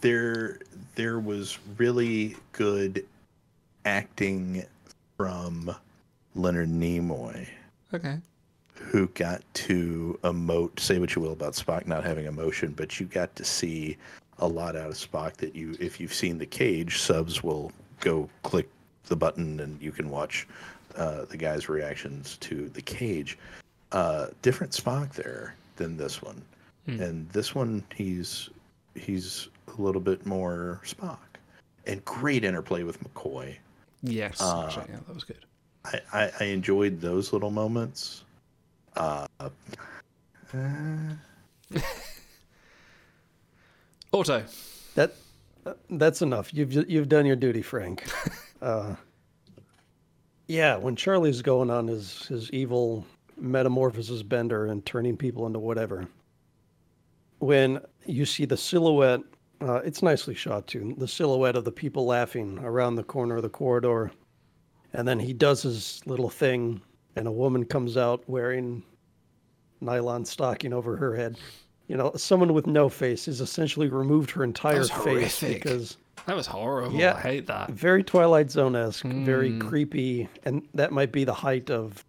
there 0.00 0.58
there 0.94 1.18
was 1.20 1.58
really 1.76 2.36
good 2.52 3.04
acting 3.84 4.64
from 5.16 5.74
Leonard 6.34 6.70
Nimoy. 6.70 7.46
Okay. 7.94 8.18
who 8.74 9.06
got 9.08 9.42
to 9.54 10.18
emote 10.24 10.78
say 10.78 10.98
what 10.98 11.14
you 11.14 11.22
will 11.22 11.32
about 11.32 11.54
spock 11.54 11.86
not 11.86 12.04
having 12.04 12.26
emotion 12.26 12.72
but 12.76 12.98
you 13.00 13.06
got 13.06 13.34
to 13.36 13.44
see 13.44 13.96
a 14.40 14.46
lot 14.46 14.76
out 14.76 14.88
of 14.88 14.94
spock 14.94 15.34
that 15.34 15.54
you 15.54 15.74
if 15.80 15.98
you've 16.00 16.12
seen 16.12 16.36
the 16.36 16.44
cage 16.44 16.98
subs 16.98 17.42
will 17.42 17.72
go 18.00 18.28
click 18.42 18.68
the 19.06 19.16
button 19.16 19.60
and 19.60 19.80
you 19.80 19.92
can 19.92 20.10
watch 20.10 20.46
uh, 20.96 21.24
the 21.26 21.36
guy's 21.36 21.68
reactions 21.68 22.36
to 22.38 22.68
the 22.70 22.82
cage. 22.82 23.38
Uh, 23.92 24.26
different 24.42 24.72
spock 24.72 25.12
there 25.12 25.54
than 25.76 25.96
this 25.96 26.22
one. 26.22 26.42
And 27.00 27.28
this 27.30 27.54
one 27.54 27.82
he's 27.94 28.48
he's 28.94 29.48
a 29.78 29.82
little 29.82 30.00
bit 30.00 30.26
more 30.26 30.80
spock 30.84 31.18
and 31.86 32.04
great 32.04 32.44
interplay 32.44 32.82
with 32.82 33.02
mccoy 33.02 33.56
Yes. 34.02 34.40
Uh, 34.40 34.64
actually, 34.66 34.86
yeah, 34.90 34.98
that 35.06 35.14
was 35.14 35.24
good. 35.24 35.44
I, 35.84 36.00
I, 36.12 36.30
I 36.40 36.44
enjoyed 36.44 37.00
those 37.00 37.32
little 37.32 37.50
moments. 37.50 38.24
Uh, 38.96 39.26
uh, 39.40 39.48
Otto. 44.12 44.44
That 44.94 45.14
uh, 45.66 45.74
that's 45.90 46.22
enough. 46.22 46.54
You've 46.54 46.72
you've 46.88 47.08
done 47.08 47.26
your 47.26 47.36
duty, 47.36 47.62
Frank. 47.62 48.04
uh, 48.62 48.94
yeah, 50.46 50.76
when 50.76 50.96
Charlie's 50.96 51.42
going 51.42 51.70
on 51.70 51.88
his 51.88 52.26
his 52.26 52.50
evil 52.52 53.04
metamorphosis 53.36 54.22
bender 54.22 54.66
and 54.66 54.86
turning 54.86 55.16
people 55.16 55.46
into 55.46 55.58
whatever. 55.58 56.08
When 57.38 57.80
you 58.06 58.24
see 58.24 58.46
the 58.46 58.56
silhouette, 58.56 59.20
uh, 59.60 59.80
it's 59.84 60.02
nicely 60.02 60.34
shot 60.34 60.66
too. 60.66 60.94
The 60.98 61.08
silhouette 61.08 61.56
of 61.56 61.64
the 61.64 61.72
people 61.72 62.06
laughing 62.06 62.58
around 62.62 62.94
the 62.96 63.04
corner 63.04 63.36
of 63.36 63.42
the 63.42 63.48
corridor, 63.48 64.10
and 64.92 65.06
then 65.06 65.18
he 65.18 65.32
does 65.32 65.62
his 65.62 66.00
little 66.06 66.28
thing, 66.30 66.80
and 67.16 67.26
a 67.26 67.32
woman 67.32 67.64
comes 67.64 67.96
out 67.96 68.22
wearing 68.28 68.82
nylon 69.80 70.24
stocking 70.24 70.72
over 70.72 70.96
her 70.96 71.14
head. 71.14 71.38
You 71.88 71.96
know, 71.96 72.12
someone 72.16 72.52
with 72.54 72.66
no 72.66 72.88
face 72.88 73.26
has 73.26 73.40
essentially 73.40 73.88
removed 73.88 74.30
her 74.32 74.42
entire 74.42 74.80
face 74.84 74.90
horrific. 74.90 75.62
because 75.62 75.96
That 76.26 76.34
was 76.34 76.46
horrible. 76.46 76.96
Yeah. 76.96 77.14
I 77.14 77.20
hate 77.20 77.46
that. 77.46 77.70
very 77.70 78.02
Twilight 78.02 78.50
Zone 78.50 78.74
esque, 78.74 79.04
very 79.04 79.50
Hmm. 79.52 79.60
creepy, 79.60 80.28
and 80.44 80.66
that 80.74 80.90
might 80.92 81.12
be 81.12 81.24
the 81.24 81.34
height 81.34 81.70
of 81.70 82.04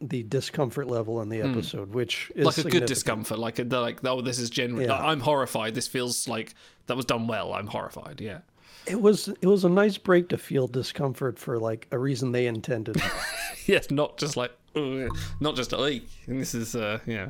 the 0.00 0.22
discomfort 0.22 0.86
level 0.88 1.20
in 1.20 1.28
the 1.28 1.42
episode, 1.42 1.92
which 1.92 2.30
is 2.34 2.42
Hmm. 2.42 2.46
Like 2.46 2.58
a 2.58 2.70
good 2.70 2.86
discomfort. 2.86 3.38
Like 3.38 3.58
a, 3.58 3.64
they're 3.64 3.80
like, 3.80 4.04
oh, 4.04 4.20
this 4.20 4.38
is 4.38 4.50
genuine. 4.50 4.88
Yeah. 4.88 4.94
I'm 4.98 5.20
horrified. 5.20 5.74
This 5.74 5.86
feels 5.86 6.26
like 6.26 6.54
that 6.86 6.96
was 6.96 7.04
done 7.04 7.26
well. 7.26 7.52
I'm 7.52 7.66
horrified. 7.66 8.20
Yeah. 8.20 8.38
It 8.86 9.00
was 9.00 9.28
it 9.28 9.46
was 9.46 9.64
a 9.64 9.68
nice 9.68 9.98
break 9.98 10.30
to 10.30 10.38
feel 10.38 10.66
discomfort 10.66 11.38
for 11.38 11.58
like 11.58 11.86
a 11.92 11.98
reason 11.98 12.32
they 12.32 12.46
intended. 12.46 12.96
yes, 13.66 13.90
not 13.90 14.16
just 14.16 14.36
like, 14.38 14.52
"Ugh," 14.74 15.10
not 15.38 15.54
just 15.54 15.72
like. 15.72 16.02
And 16.26 16.40
this 16.40 16.54
is, 16.54 16.74
uh, 16.74 16.98
yeah. 17.06 17.28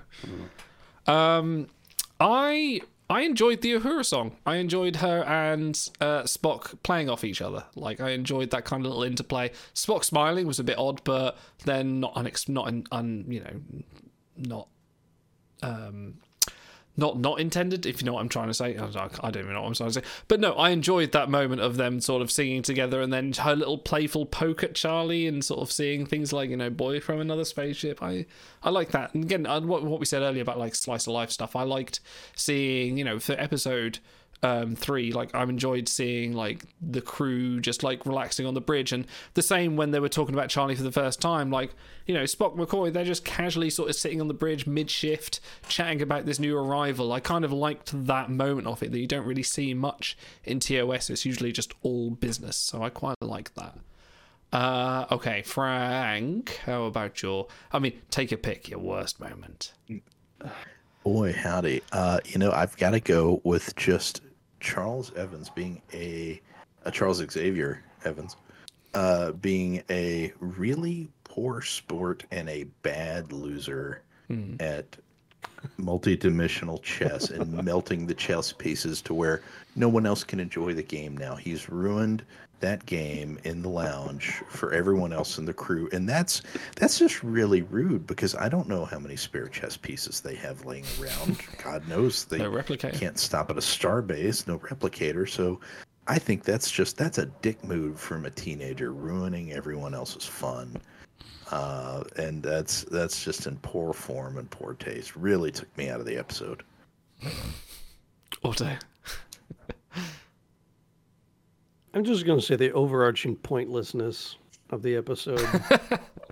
Um, 1.08 1.66
I 2.20 2.82
I 3.10 3.22
enjoyed 3.22 3.60
the 3.60 3.72
Uhura 3.72 4.04
song. 4.04 4.36
I 4.46 4.56
enjoyed 4.56 4.96
her 4.96 5.24
and 5.24 5.74
uh, 6.00 6.22
Spock 6.22 6.80
playing 6.84 7.10
off 7.10 7.24
each 7.24 7.42
other. 7.42 7.64
Like 7.74 8.00
I 8.00 8.10
enjoyed 8.10 8.50
that 8.50 8.64
kind 8.64 8.86
of 8.86 8.90
little 8.90 9.02
interplay. 9.02 9.50
Spock 9.74 10.04
smiling 10.04 10.46
was 10.46 10.60
a 10.60 10.64
bit 10.64 10.78
odd, 10.78 11.02
but 11.02 11.36
then 11.64 11.98
not 11.98 12.14
unex- 12.14 12.48
not 12.48 12.68
un, 12.68 12.84
un 12.92 13.24
you 13.28 13.40
know 13.40 13.60
not 14.36 14.68
um 15.62 16.14
not 17.00 17.18
not 17.18 17.40
intended 17.40 17.86
if 17.86 18.00
you 18.00 18.06
know 18.06 18.12
what 18.12 18.20
i'm 18.20 18.28
trying 18.28 18.48
to 18.48 18.54
say. 18.54 18.76
I 18.76 19.30
don't 19.30 19.42
even 19.42 19.54
know 19.54 19.62
what 19.62 19.68
i'm 19.68 19.74
trying 19.74 19.90
to 19.90 20.00
say. 20.00 20.06
But 20.28 20.38
no 20.38 20.52
i 20.52 20.70
enjoyed 20.70 21.12
that 21.12 21.28
moment 21.28 21.60
of 21.60 21.76
them 21.76 22.00
sort 22.00 22.22
of 22.22 22.30
singing 22.30 22.62
together 22.62 23.00
and 23.00 23.12
then 23.12 23.32
her 23.32 23.56
little 23.56 23.78
playful 23.78 24.26
poke 24.26 24.62
at 24.62 24.74
charlie 24.74 25.26
and 25.26 25.44
sort 25.44 25.60
of 25.60 25.72
seeing 25.72 26.06
things 26.06 26.32
like 26.32 26.50
you 26.50 26.56
know 26.56 26.70
boy 26.70 27.00
from 27.00 27.20
another 27.20 27.44
spaceship. 27.44 28.02
I 28.02 28.26
i 28.62 28.70
like 28.70 28.90
that. 28.90 29.14
And 29.14 29.24
again 29.24 29.46
uh, 29.46 29.60
what, 29.62 29.82
what 29.82 29.98
we 29.98 30.06
said 30.06 30.22
earlier 30.22 30.42
about 30.42 30.58
like 30.58 30.74
slice 30.74 31.06
of 31.06 31.14
life 31.14 31.30
stuff 31.30 31.56
i 31.56 31.62
liked 31.62 32.00
seeing 32.36 32.96
you 32.98 33.04
know 33.04 33.18
for 33.18 33.32
episode 33.32 33.98
um 34.42 34.74
three 34.74 35.12
like 35.12 35.34
i've 35.34 35.50
enjoyed 35.50 35.86
seeing 35.86 36.32
like 36.32 36.64
the 36.80 37.00
crew 37.00 37.60
just 37.60 37.82
like 37.82 38.06
relaxing 38.06 38.46
on 38.46 38.54
the 38.54 38.60
bridge. 38.60 38.92
And 38.92 39.06
the 39.34 39.42
same 39.42 39.76
when 39.76 39.90
they 39.90 40.00
were 40.00 40.08
talking 40.08 40.34
about 40.34 40.48
charlie 40.48 40.74
for 40.74 40.82
the 40.82 40.92
first 40.92 41.20
time 41.20 41.50
like 41.50 41.74
you 42.06 42.14
know 42.14 42.22
spock 42.22 42.56
mccoy 42.56 42.92
they're 42.92 43.04
just 43.04 43.24
casually 43.24 43.68
sort 43.68 43.90
of 43.90 43.96
sitting 43.96 44.20
on 44.20 44.28
the 44.28 44.34
bridge 44.34 44.66
mid-shift 44.66 45.40
chatting 45.68 46.00
about 46.02 46.24
this 46.26 46.38
new 46.38 46.56
arrival. 46.56 47.12
I 47.12 47.20
kind 47.20 47.44
of 47.44 47.52
liked 47.52 47.90
that 48.06 48.30
moment 48.30 48.66
of 48.66 48.82
it 48.82 48.92
that 48.92 48.98
you 48.98 49.06
don't 49.06 49.26
really 49.26 49.42
see 49.42 49.74
much 49.74 50.16
in 50.44 50.58
tos 50.58 51.10
it's 51.10 51.26
usually 51.26 51.52
just 51.52 51.74
all 51.82 52.10
business. 52.10 52.56
So 52.56 52.82
i 52.82 52.88
quite 52.88 53.16
like 53.20 53.54
that. 53.54 53.76
Uh 54.52 55.06
okay 55.12 55.42
frank 55.42 56.60
how 56.64 56.84
about 56.84 57.22
your 57.22 57.46
i 57.72 57.78
mean 57.78 57.92
take 58.10 58.32
a 58.32 58.36
pick 58.36 58.68
your 58.68 58.80
worst 58.80 59.20
moment. 59.20 59.72
Boy, 61.04 61.32
howdy. 61.32 61.82
Uh, 61.92 62.20
you 62.26 62.38
know, 62.38 62.50
I've 62.52 62.76
got 62.76 62.90
to 62.90 63.00
go 63.00 63.40
with 63.42 63.74
just 63.76 64.20
Charles 64.60 65.12
Evans 65.16 65.50
being 65.50 65.82
a, 65.92 66.40
a 66.84 66.90
Charles 66.90 67.18
Xavier 67.18 67.82
Evans, 68.04 68.36
uh, 68.94 69.32
being 69.32 69.82
a 69.90 70.32
really 70.40 71.08
poor 71.24 71.62
sport 71.62 72.24
and 72.30 72.48
a 72.48 72.64
bad 72.82 73.32
loser 73.32 74.02
at 74.60 74.96
multi-dimensional 75.76 76.78
chess 76.78 77.30
and 77.30 77.52
melting 77.64 78.06
the 78.06 78.14
chess 78.14 78.52
pieces 78.52 79.02
to 79.02 79.14
where 79.14 79.42
no 79.76 79.88
one 79.88 80.06
else 80.06 80.24
can 80.24 80.40
enjoy 80.40 80.74
the 80.74 80.82
game 80.82 81.16
now. 81.16 81.34
He's 81.34 81.68
ruined 81.68 82.24
that 82.60 82.84
game 82.86 83.38
in 83.44 83.62
the 83.62 83.68
lounge 83.68 84.42
for 84.48 84.72
everyone 84.72 85.12
else 85.12 85.38
in 85.38 85.44
the 85.44 85.52
crew 85.52 85.88
and 85.92 86.08
that's 86.08 86.42
that's 86.76 86.98
just 86.98 87.22
really 87.22 87.62
rude 87.62 88.06
because 88.06 88.34
I 88.34 88.48
don't 88.48 88.68
know 88.68 88.84
how 88.84 88.98
many 88.98 89.16
spare 89.16 89.48
chess 89.48 89.76
pieces 89.76 90.20
they 90.20 90.34
have 90.36 90.64
laying 90.64 90.84
around. 91.00 91.38
God 91.64 91.86
knows 91.88 92.24
they 92.24 92.38
No 92.38 92.50
can't 92.98 93.18
stop 93.18 93.50
at 93.50 93.58
a 93.58 93.62
star 93.62 94.02
base, 94.02 94.46
no 94.46 94.58
replicator. 94.58 95.28
So 95.28 95.60
I 96.06 96.18
think 96.18 96.44
that's 96.44 96.70
just 96.70 96.96
that's 96.96 97.18
a 97.18 97.26
dick 97.26 97.62
move 97.64 97.98
from 98.00 98.24
a 98.24 98.30
teenager 98.30 98.92
ruining 98.92 99.52
everyone 99.52 99.94
else's 99.94 100.26
fun. 100.26 100.76
Uh, 101.50 102.04
and 102.16 102.42
that's 102.42 102.82
that's 102.84 103.24
just 103.24 103.46
in 103.46 103.56
poor 103.58 103.92
form 103.92 104.38
and 104.38 104.50
poor 104.50 104.74
taste. 104.74 105.16
Really 105.16 105.50
took 105.50 105.74
me 105.76 105.88
out 105.88 106.00
of 106.00 106.06
the 106.06 106.16
episode. 106.16 106.62
Otto. 108.42 108.76
I'm 111.92 112.04
just 112.04 112.24
going 112.24 112.38
to 112.38 112.44
say 112.44 112.56
the 112.56 112.72
overarching 112.72 113.36
pointlessness 113.36 114.36
of 114.70 114.82
the 114.82 114.96
episode. 114.96 115.46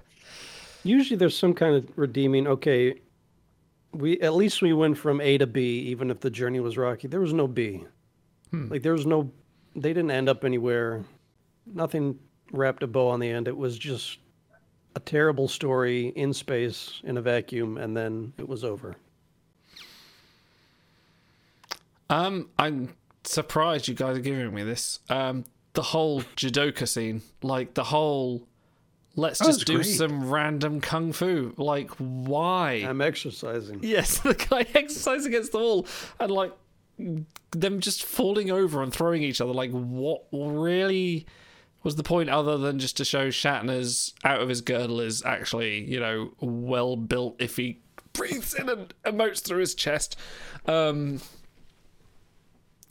Usually 0.84 1.16
there's 1.16 1.36
some 1.36 1.54
kind 1.54 1.74
of 1.74 1.90
redeeming, 1.96 2.46
okay, 2.46 3.00
we 3.92 4.20
at 4.20 4.34
least 4.34 4.62
we 4.62 4.72
went 4.72 4.96
from 4.96 5.20
A 5.20 5.38
to 5.38 5.46
B 5.46 5.80
even 5.80 6.10
if 6.10 6.20
the 6.20 6.30
journey 6.30 6.60
was 6.60 6.76
rocky. 6.76 7.08
There 7.08 7.20
was 7.20 7.32
no 7.32 7.48
B. 7.48 7.84
Like 8.52 8.82
there 8.82 8.92
was 8.92 9.06
no 9.06 9.30
they 9.74 9.90
didn't 9.90 10.10
end 10.10 10.28
up 10.28 10.44
anywhere. 10.44 11.04
Nothing 11.66 12.18
wrapped 12.52 12.82
a 12.82 12.86
bow 12.86 13.08
on 13.08 13.20
the 13.20 13.28
end. 13.28 13.48
It 13.48 13.56
was 13.56 13.78
just 13.78 14.18
a 14.94 15.00
terrible 15.00 15.48
story 15.48 16.08
in 16.08 16.32
space 16.32 17.00
in 17.04 17.18
a 17.18 17.22
vacuum 17.22 17.76
and 17.76 17.96
then 17.96 18.32
it 18.38 18.48
was 18.48 18.64
over. 18.64 18.96
Um, 22.10 22.48
I'm 22.58 22.94
surprised 23.24 23.88
you 23.88 23.94
guys 23.94 24.16
are 24.16 24.20
giving 24.20 24.52
me 24.54 24.62
this. 24.62 25.00
Um, 25.08 25.44
the 25.74 25.82
whole 25.82 26.22
judoka 26.36 26.88
scene, 26.88 27.22
like 27.42 27.74
the 27.74 27.84
whole, 27.84 28.46
let's 29.16 29.38
just 29.38 29.66
do 29.66 29.76
great. 29.76 29.84
some 29.84 30.28
random 30.28 30.80
kung 30.80 31.12
fu. 31.12 31.54
Like, 31.56 31.90
why? 31.98 32.84
I'm 32.86 33.00
exercising. 33.00 33.80
yes, 33.82 34.18
the 34.22 34.34
guy 34.34 34.66
exercising 34.74 35.32
against 35.32 35.52
the 35.52 35.58
wall 35.58 35.86
and 36.18 36.30
like 36.30 36.52
them 37.52 37.80
just 37.80 38.04
falling 38.04 38.50
over 38.50 38.82
and 38.82 38.92
throwing 38.92 39.22
each 39.22 39.40
other. 39.40 39.52
Like, 39.52 39.70
what 39.70 40.24
really 40.32 41.26
was 41.82 41.96
the 41.96 42.02
point 42.02 42.28
other 42.28 42.58
than 42.58 42.78
just 42.78 42.96
to 42.96 43.04
show 43.04 43.28
Shatner's 43.28 44.14
out 44.24 44.40
of 44.40 44.48
his 44.48 44.60
girdle 44.60 45.00
is 45.00 45.24
actually, 45.24 45.84
you 45.84 46.00
know, 46.00 46.32
well 46.40 46.96
built 46.96 47.36
if 47.38 47.56
he 47.56 47.80
breathes 48.12 48.54
in 48.54 48.68
and 48.68 48.92
emotes 49.04 49.40
through 49.40 49.60
his 49.60 49.74
chest. 49.74 50.16
Um, 50.66 51.20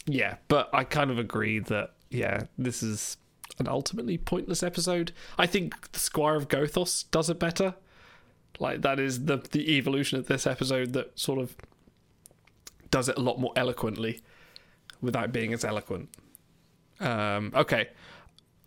yeah, 0.08 0.38
but 0.48 0.70
I 0.74 0.84
kind 0.84 1.12
of 1.12 1.20
agree 1.20 1.60
that 1.60 1.94
yeah, 2.10 2.44
this 2.58 2.82
is 2.82 3.18
an 3.60 3.68
ultimately 3.68 4.18
pointless 4.18 4.64
episode. 4.64 5.12
I 5.38 5.46
think 5.46 5.92
the 5.92 6.00
Squire 6.00 6.36
of 6.36 6.48
Gothos 6.48 7.10
does 7.12 7.30
it 7.30 7.40
better. 7.40 7.76
Like 8.60 8.82
that 8.82 9.00
is 9.00 9.26
the 9.26 9.38
the 9.38 9.78
evolution 9.78 10.18
of 10.18 10.28
this 10.28 10.48
episode 10.48 10.94
that 10.94 11.20
sort 11.20 11.40
of 11.40 11.56
does 12.90 13.10
it 13.10 13.18
a 13.18 13.22
lot 13.22 13.40
more 13.40 13.52
eloquently 13.56 14.22
without 15.02 15.32
being 15.32 15.54
as 15.54 15.64
eloquent. 15.66 16.10
Um, 17.00 17.52
okay, 17.54 17.90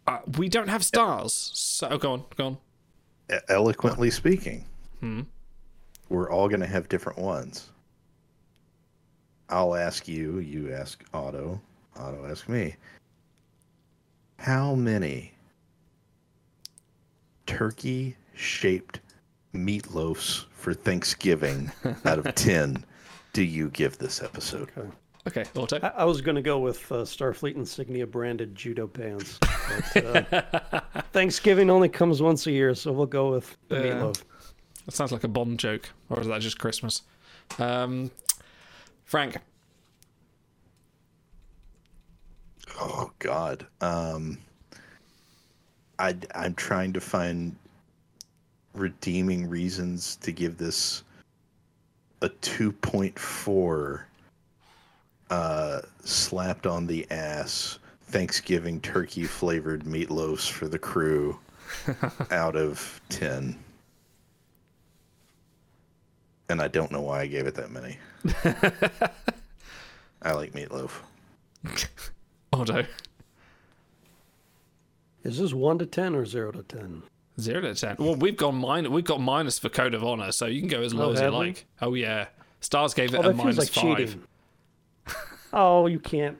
uh, 0.06 0.18
we 0.38 0.48
don't 0.48 0.68
have 0.68 0.84
stars, 0.84 1.50
so 1.54 1.88
oh, 1.90 1.98
go 1.98 2.12
on, 2.12 2.24
go 2.36 2.46
on. 2.46 2.58
Eloquently 3.48 4.10
speaking, 4.10 4.66
hmm. 5.00 5.22
we're 6.08 6.30
all 6.30 6.48
going 6.48 6.60
to 6.60 6.66
have 6.66 6.88
different 6.88 7.18
ones. 7.18 7.70
I'll 9.50 9.74
ask 9.74 10.06
you, 10.08 10.38
you 10.38 10.72
ask 10.72 11.02
Otto, 11.12 11.60
Otto 11.96 12.24
ask 12.30 12.48
me. 12.48 12.76
How 14.38 14.74
many 14.74 15.32
turkey 17.46 18.16
shaped 18.34 19.00
meatloafs 19.54 20.44
for 20.52 20.72
Thanksgiving 20.72 21.70
out 22.04 22.18
of 22.24 22.34
10 22.34 22.84
do 23.32 23.42
you 23.42 23.68
give 23.70 23.98
this 23.98 24.22
episode? 24.22 24.70
Okay, 25.26 25.44
Otto. 25.56 25.78
I, 25.82 25.88
I 25.88 26.04
was 26.04 26.20
going 26.20 26.36
to 26.36 26.42
go 26.42 26.58
with 26.58 26.90
uh, 26.90 26.96
Starfleet 27.02 27.56
insignia 27.56 28.06
branded 28.06 28.54
judo 28.54 28.86
pants. 28.86 29.38
But, 29.94 30.04
uh, 30.04 30.80
Thanksgiving 31.12 31.68
only 31.70 31.88
comes 31.88 32.22
once 32.22 32.46
a 32.46 32.52
year, 32.52 32.74
so 32.74 32.92
we'll 32.92 33.06
go 33.06 33.32
with 33.32 33.56
the 33.68 33.76
Yeah. 33.76 33.82
meatloaf. 33.94 34.22
That 34.86 34.92
sounds 34.94 35.12
like 35.12 35.24
a 35.24 35.28
Bond 35.28 35.58
joke, 35.58 35.90
or 36.08 36.20
is 36.20 36.26
that 36.28 36.40
just 36.40 36.58
Christmas? 36.58 37.02
Um, 37.58 38.10
Frank, 39.10 39.38
Oh 42.78 43.10
God. 43.18 43.66
Um 43.80 44.38
I 45.98 46.14
I'm 46.32 46.54
trying 46.54 46.92
to 46.92 47.00
find 47.00 47.56
redeeming 48.72 49.48
reasons 49.48 50.14
to 50.18 50.30
give 50.30 50.58
this 50.58 51.02
a 52.22 52.28
2.4 52.28 54.02
uh 55.30 55.80
slapped 56.04 56.68
on 56.68 56.86
the 56.86 57.04
ass 57.10 57.80
Thanksgiving 58.02 58.80
turkey 58.80 59.24
flavored 59.24 59.82
meatloafs 59.82 60.48
for 60.48 60.68
the 60.68 60.78
crew 60.78 61.36
out 62.30 62.54
of 62.54 63.00
10. 63.08 63.58
And 66.48 66.62
I 66.62 66.68
don't 66.68 66.92
know 66.92 67.00
why 67.00 67.22
I 67.22 67.26
gave 67.26 67.48
it 67.48 67.56
that 67.56 67.72
many. 67.72 67.98
I 70.22 70.32
like 70.32 70.52
meatloaf. 70.52 70.90
Otto. 72.52 72.84
Is 75.22 75.38
this 75.38 75.52
1 75.52 75.78
to 75.78 75.86
10 75.86 76.14
or 76.14 76.24
0 76.26 76.52
to 76.52 76.62
10? 76.62 77.02
Zero 77.38 77.60
to 77.62 77.74
ten. 77.74 77.96
Well, 77.98 78.16
we've 78.16 78.36
gone 78.36 78.56
minus. 78.56 78.90
We've 78.90 79.04
got 79.04 79.20
minus 79.20 79.58
for 79.58 79.70
code 79.70 79.94
of 79.94 80.04
honor, 80.04 80.30
so 80.30 80.44
you 80.44 80.60
can 80.60 80.68
go 80.68 80.82
as 80.82 80.92
low 80.92 81.08
Oh, 81.08 81.12
as 81.12 81.18
you 81.20 81.24
have 81.24 81.32
we? 81.32 81.38
like. 81.38 81.64
Oh 81.80 81.94
yeah, 81.94 82.26
stars 82.60 82.92
gave 82.92 83.14
it 83.14 83.16
Oh, 83.16 83.20
a 83.20 83.22
that 83.28 83.36
minus 83.36 83.56
like 83.56 83.68
five. 83.70 83.96
cheating. 83.96 84.22
oh, 85.54 85.86
you 85.86 85.98
can't. 86.00 86.36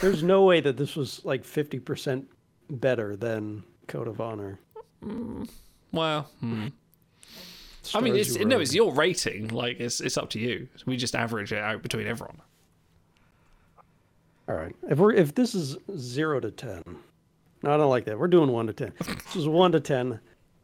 There's 0.00 0.22
no 0.22 0.44
way 0.44 0.60
that 0.62 0.78
this 0.78 0.96
was 0.96 1.22
like 1.26 1.42
50% 1.44 2.24
better 2.70 3.16
than 3.16 3.62
Code 3.86 4.08
of 4.08 4.18
Honor. 4.22 4.58
Well, 5.92 6.30
hmm. 6.40 6.68
I 7.94 8.00
mean, 8.00 8.16
it's 8.16 8.36
no, 8.36 8.60
it's 8.60 8.74
your 8.74 8.92
rating. 8.92 9.48
Like 9.48 9.80
it's 9.80 10.00
it's 10.00 10.16
up 10.16 10.30
to 10.30 10.38
you. 10.38 10.68
We 10.86 10.96
just 10.96 11.14
average 11.14 11.52
it 11.52 11.58
out 11.58 11.82
between 11.82 12.06
everyone. 12.06 12.40
All 14.48 14.54
right. 14.54 14.74
If 14.88 14.98
we're 14.98 15.12
if 15.12 15.34
this 15.34 15.54
is 15.54 15.76
zero 15.96 16.40
to 16.40 16.50
ten, 16.50 16.82
no, 17.62 17.72
I 17.72 17.76
don't 17.76 17.90
like 17.90 18.04
that. 18.06 18.18
We're 18.18 18.28
doing 18.28 18.50
one 18.50 18.66
to 18.66 18.72
ten. 18.72 18.92
This 18.98 19.36
is 19.36 19.48
one 19.48 19.72
to 19.72 19.80
ten. 19.80 20.12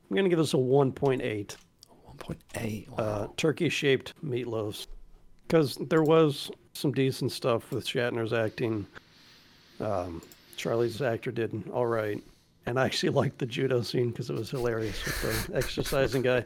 I'm 0.09 0.16
gonna 0.16 0.29
give 0.29 0.38
this 0.38 0.55
a 0.55 0.59
one 0.59 0.92
point 0.92 1.22
eight. 1.22 1.57
One 2.05 2.16
point 2.16 2.40
eight. 2.57 2.88
Uh, 2.98 3.29
turkey-shaped 3.37 4.14
meatloaves, 4.24 4.87
because 5.46 5.76
there 5.76 6.02
was 6.02 6.50
some 6.72 6.92
decent 6.92 7.33
stuff 7.33 7.70
with 7.70 7.87
Shatner's 7.87 8.33
acting. 8.33 8.87
Um, 9.81 10.22
Charlie's 10.57 11.02
actor 11.02 11.31
did 11.31 11.62
all 11.72 11.87
right, 11.87 12.22
and 12.66 12.79
I 12.79 12.85
actually 12.85 13.11
liked 13.20 13.38
the 13.38 13.46
judo 13.46 13.83
scene 13.83 14.11
because 14.11 14.31
it 14.31 14.37
was 14.37 14.50
hilarious 14.50 15.05
with 15.05 15.46
the 15.48 15.57
exercising 15.57 16.22
guy. 16.22 16.44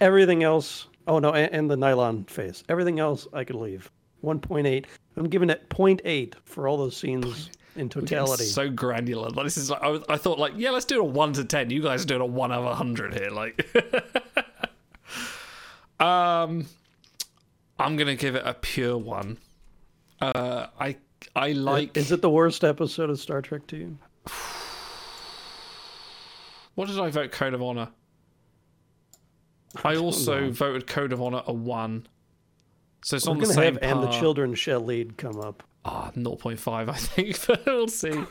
Everything 0.00 0.42
else, 0.42 0.88
oh 1.06 1.18
no, 1.18 1.32
and, 1.32 1.52
and 1.52 1.70
the 1.70 1.76
nylon 1.76 2.24
face. 2.24 2.62
Everything 2.68 3.00
else 3.00 3.26
I 3.32 3.44
could 3.44 3.56
leave. 3.56 3.90
One 4.20 4.38
point 4.38 4.66
eight. 4.66 4.86
I'm 5.16 5.28
giving 5.28 5.50
it 5.50 5.68
0.8 5.70 6.34
for 6.44 6.68
all 6.68 6.76
those 6.76 6.96
scenes 6.96 7.50
in 7.76 7.88
totality. 7.88 8.44
so 8.44 8.70
granular. 8.70 9.28
Like, 9.30 9.44
this 9.44 9.56
is 9.56 9.70
like 9.70 9.82
I, 9.82 9.88
was- 9.88 10.04
I 10.08 10.16
thought 10.16 10.38
like 10.38 10.52
yeah, 10.56 10.70
let's 10.70 10.84
do 10.84 11.00
a 11.00 11.04
one 11.04 11.32
to 11.34 11.44
ten. 11.44 11.70
You 11.70 11.82
guys 11.82 12.04
are 12.04 12.06
doing 12.06 12.20
a 12.20 12.26
one 12.26 12.52
over 12.52 12.74
hundred 12.74 13.14
here. 13.14 13.30
Like, 13.30 13.66
um, 16.00 16.66
I'm 17.78 17.96
gonna 17.96 18.16
give 18.16 18.34
it 18.34 18.42
a 18.44 18.54
pure 18.54 18.98
one. 18.98 19.38
Uh, 20.20 20.66
I 20.78 20.96
I 21.34 21.52
like. 21.52 21.96
Is 21.96 22.12
it 22.12 22.22
the 22.22 22.30
worst 22.30 22.64
episode 22.64 23.10
of 23.10 23.18
Star 23.18 23.42
Trek 23.42 23.66
to 23.68 23.76
you? 23.76 23.98
What 26.80 26.88
did 26.88 26.98
I 26.98 27.10
vote 27.10 27.30
Code 27.30 27.52
of 27.52 27.60
Honor? 27.60 27.90
I 29.84 29.96
also 29.96 30.40
know. 30.40 30.50
voted 30.50 30.86
Code 30.86 31.12
of 31.12 31.20
Honor 31.20 31.42
a 31.46 31.52
one. 31.52 32.08
So 33.04 33.16
it's 33.16 33.26
We're 33.26 33.32
on 33.32 33.38
the 33.38 33.46
same 33.48 33.74
have 33.74 33.82
and 33.82 34.02
the 34.02 34.10
children 34.12 34.54
shall 34.54 34.80
lead 34.80 35.18
come 35.18 35.38
up. 35.38 35.62
Ah, 35.84 36.10
0.5, 36.16 36.88
I 36.88 36.92
think. 36.94 37.38
But 37.46 37.66
we'll 37.66 37.88
see. 37.88 38.24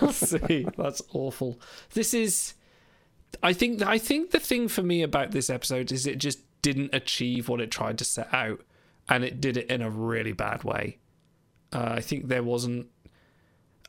We'll 0.00 0.12
see. 0.12 0.68
That's 0.76 1.02
awful. 1.12 1.60
This 1.94 2.14
is. 2.14 2.54
I 3.42 3.52
think. 3.52 3.82
I 3.82 3.98
think 3.98 4.30
the 4.30 4.38
thing 4.38 4.68
for 4.68 4.84
me 4.84 5.02
about 5.02 5.32
this 5.32 5.50
episode 5.50 5.90
is 5.90 6.06
it 6.06 6.18
just 6.18 6.38
didn't 6.62 6.94
achieve 6.94 7.48
what 7.48 7.60
it 7.60 7.72
tried 7.72 7.98
to 7.98 8.04
set 8.04 8.32
out, 8.32 8.60
and 9.08 9.24
it 9.24 9.40
did 9.40 9.56
it 9.56 9.66
in 9.66 9.82
a 9.82 9.90
really 9.90 10.32
bad 10.32 10.62
way. 10.62 10.98
Uh, 11.72 11.94
I 11.96 12.00
think 12.00 12.28
there 12.28 12.44
wasn't. 12.44 12.86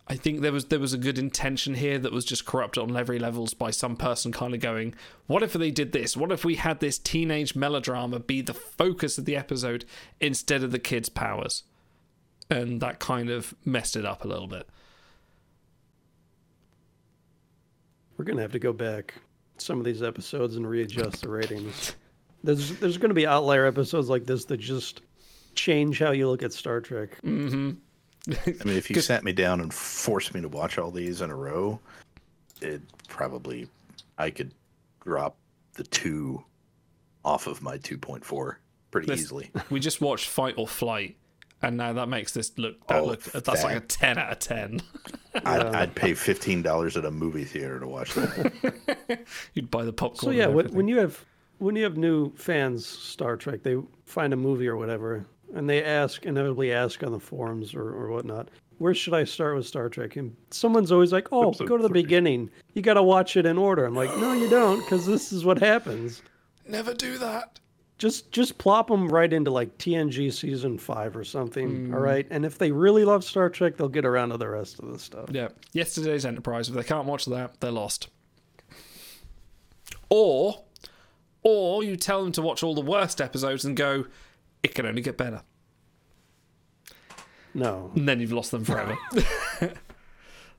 I 0.10 0.16
think 0.16 0.42
there 0.42 0.52
was 0.52 0.66
there 0.66 0.80
was 0.80 0.92
a 0.92 0.98
good 0.98 1.20
intention 1.20 1.76
here 1.76 2.00
that 2.00 2.12
was 2.12 2.26
just 2.26 2.46
corrupted 2.46 2.82
on 2.82 2.98
every 2.98 3.20
levels 3.20 3.54
by 3.54 3.70
some 3.70 3.96
person 3.96 4.32
kind 4.32 4.56
of 4.56 4.60
going, 4.60 4.96
what 5.28 5.44
if 5.44 5.54
they 5.54 5.70
did 5.70 5.92
this? 5.92 6.18
What 6.18 6.32
if 6.32 6.44
we 6.44 6.56
had 6.56 6.80
this 6.80 6.98
teenage 6.98 7.56
melodrama 7.56 8.20
be 8.20 8.42
the 8.42 8.56
focus 8.56 9.20
of 9.20 9.26
the 9.26 9.36
episode 9.36 9.86
instead 10.20 10.64
of 10.64 10.72
the 10.72 10.80
kids' 10.80 11.10
powers? 11.10 11.64
And 12.50 12.82
that 12.82 12.98
kind 12.98 13.30
of 13.30 13.54
messed 13.64 13.96
it 13.96 14.04
up 14.04 14.26
a 14.26 14.28
little 14.28 14.48
bit. 14.48 14.68
We're 18.18 18.26
gonna 18.26 18.42
have 18.42 18.54
to 18.54 18.60
go 18.60 18.74
back 18.74 19.14
some 19.58 19.78
of 19.78 19.86
these 19.86 20.02
episodes 20.02 20.56
and 20.56 20.68
readjust 20.68 21.22
the 21.22 21.30
ratings. 21.30 21.94
There's 22.44 22.72
there's 22.80 22.98
gonna 22.98 23.14
be 23.14 23.28
outlier 23.28 23.68
episodes 23.68 24.10
like 24.10 24.26
this 24.26 24.46
that 24.46 24.58
just 24.58 25.02
change 25.54 26.00
how 26.00 26.12
you 26.12 26.28
look 26.28 26.42
at 26.42 26.52
Star 26.52 26.82
Trek. 26.82 27.22
Mm-hmm. 27.24 27.72
I 28.28 28.64
mean, 28.66 28.78
if 28.78 28.90
you 28.90 29.02
sat 29.02 29.24
me 29.24 29.32
down 29.32 29.62
and 29.62 29.74
forced 29.74 30.34
me 30.34 30.42
to 30.42 30.50
watch 30.50 30.78
all 30.78 30.92
these 30.92 31.22
in 31.22 31.30
a 31.30 31.36
row, 31.36 31.80
it 32.62 32.82
probably 33.08 33.68
I 34.18 34.30
could 34.30 34.52
drop 35.04 35.38
the 35.74 35.84
two 35.86 36.44
off 37.24 37.48
of 37.48 37.62
my 37.62 37.78
2.4 37.78 38.56
pretty 38.92 39.08
This- 39.08 39.22
easily. 39.22 39.52
We 39.70 39.80
just 39.80 40.02
watched 40.02 40.28
Fight 40.30 40.56
or 40.58 40.68
Flight, 40.68 41.16
and 41.62 41.78
now 41.78 41.94
that 41.94 42.08
makes 42.10 42.34
this 42.34 42.52
look 42.58 42.86
that 42.88 43.02
Oh, 43.02 43.06
look 43.06 43.22
that's 43.24 43.64
like 43.64 43.78
a 43.78 43.80
ten 43.82 44.18
out 44.18 44.32
of 44.32 44.40
ten. 44.40 44.82
I'd, 45.46 45.66
I'd 45.76 45.96
pay 45.96 46.14
fifteen 46.14 46.62
dollars 46.62 46.98
at 46.98 47.06
a 47.06 47.12
movie 47.12 47.44
theater 47.46 47.80
to 47.80 47.88
watch 47.88 48.14
that. 48.16 49.20
You'd 49.54 49.70
buy 49.70 49.86
the 49.86 49.94
popcorn. 49.94 50.18
So 50.20 50.32
yeah, 50.32 50.50
and 50.50 50.74
when 50.74 50.88
you 50.88 50.98
have 50.98 51.24
when 51.60 51.76
you 51.76 51.84
have 51.84 51.98
new 51.98 52.34
fans 52.36 52.86
Star 52.86 53.36
Trek, 53.38 53.62
they 53.64 53.76
find 54.06 54.34
a 54.34 54.38
movie 54.38 54.68
or 54.68 54.76
whatever, 54.78 55.26
and 55.56 55.70
they 55.70 55.84
ask 55.84 56.26
inevitably 56.26 56.72
ask 56.72 57.04
on 57.04 57.12
the 57.12 57.20
forums 57.20 57.74
or, 57.74 57.82
or 57.90 58.10
whatnot, 58.10 58.50
where 58.78 58.94
should 58.94 59.14
I 59.14 59.24
start 59.26 59.56
with 59.58 59.66
Star 59.68 59.90
Trek? 59.90 60.16
And 60.16 60.36
someone's 60.52 60.92
always 60.92 61.12
like, 61.12 61.28
oh, 61.32 61.50
Episode 61.50 61.68
go 61.68 61.78
to 61.78 61.84
the 61.84 61.90
three. 61.90 62.02
beginning. 62.04 62.50
You 62.74 62.82
got 62.82 62.94
to 62.94 63.04
watch 63.04 63.36
it 63.36 63.46
in 63.46 63.58
order. 63.58 63.86
I'm 63.86 63.96
like, 63.96 64.16
no, 64.18 64.34
you 64.34 64.50
don't, 64.50 64.80
because 64.80 65.06
this 65.06 65.32
is 65.34 65.44
what 65.44 65.60
happens. 65.60 66.22
never 66.68 66.94
do 66.94 67.18
that. 67.18 67.60
Just 67.98 68.32
just 68.32 68.58
plop 68.58 68.88
them 68.88 69.10
right 69.10 69.34
into 69.34 69.52
like 69.52 69.78
TNG 69.78 70.32
season 70.32 70.78
five 70.78 71.18
or 71.18 71.26
something. 71.26 71.88
Hmm. 71.88 71.94
all 71.94 72.00
right, 72.00 72.26
and 72.30 72.46
if 72.46 72.58
they 72.58 72.72
really 72.72 73.04
love 73.04 73.26
Star 73.26 73.50
Trek, 73.50 73.76
they'll 73.76 73.90
get 73.90 74.06
around 74.06 74.30
to 74.30 74.38
the 74.38 74.48
rest 74.48 74.80
of 74.80 74.90
the 74.90 74.98
stuff. 74.98 75.26
Yeah, 75.34 75.50
yesterday's 75.74 76.26
Enterprise. 76.26 76.70
If 76.70 76.76
they 76.76 76.84
can't 76.84 77.06
watch 77.06 77.26
that, 77.26 77.60
they're 77.60 77.72
lost. 77.72 78.08
Or, 80.10 80.64
or 81.44 81.84
you 81.84 81.96
tell 81.96 82.24
them 82.24 82.32
to 82.34 82.42
watch 82.42 82.64
all 82.64 82.74
the 82.74 82.82
worst 82.82 83.22
episodes 83.22 83.66
and 83.66 83.76
go, 83.78 84.06
it 84.64 84.76
can 84.76 84.86
only 84.86 85.02
get 85.02 85.18
better. 85.18 85.42
No, 87.54 87.92
And 87.96 88.08
then 88.08 88.20
you've 88.20 88.32
lost 88.32 88.52
them 88.52 88.64
forever. 88.64 88.98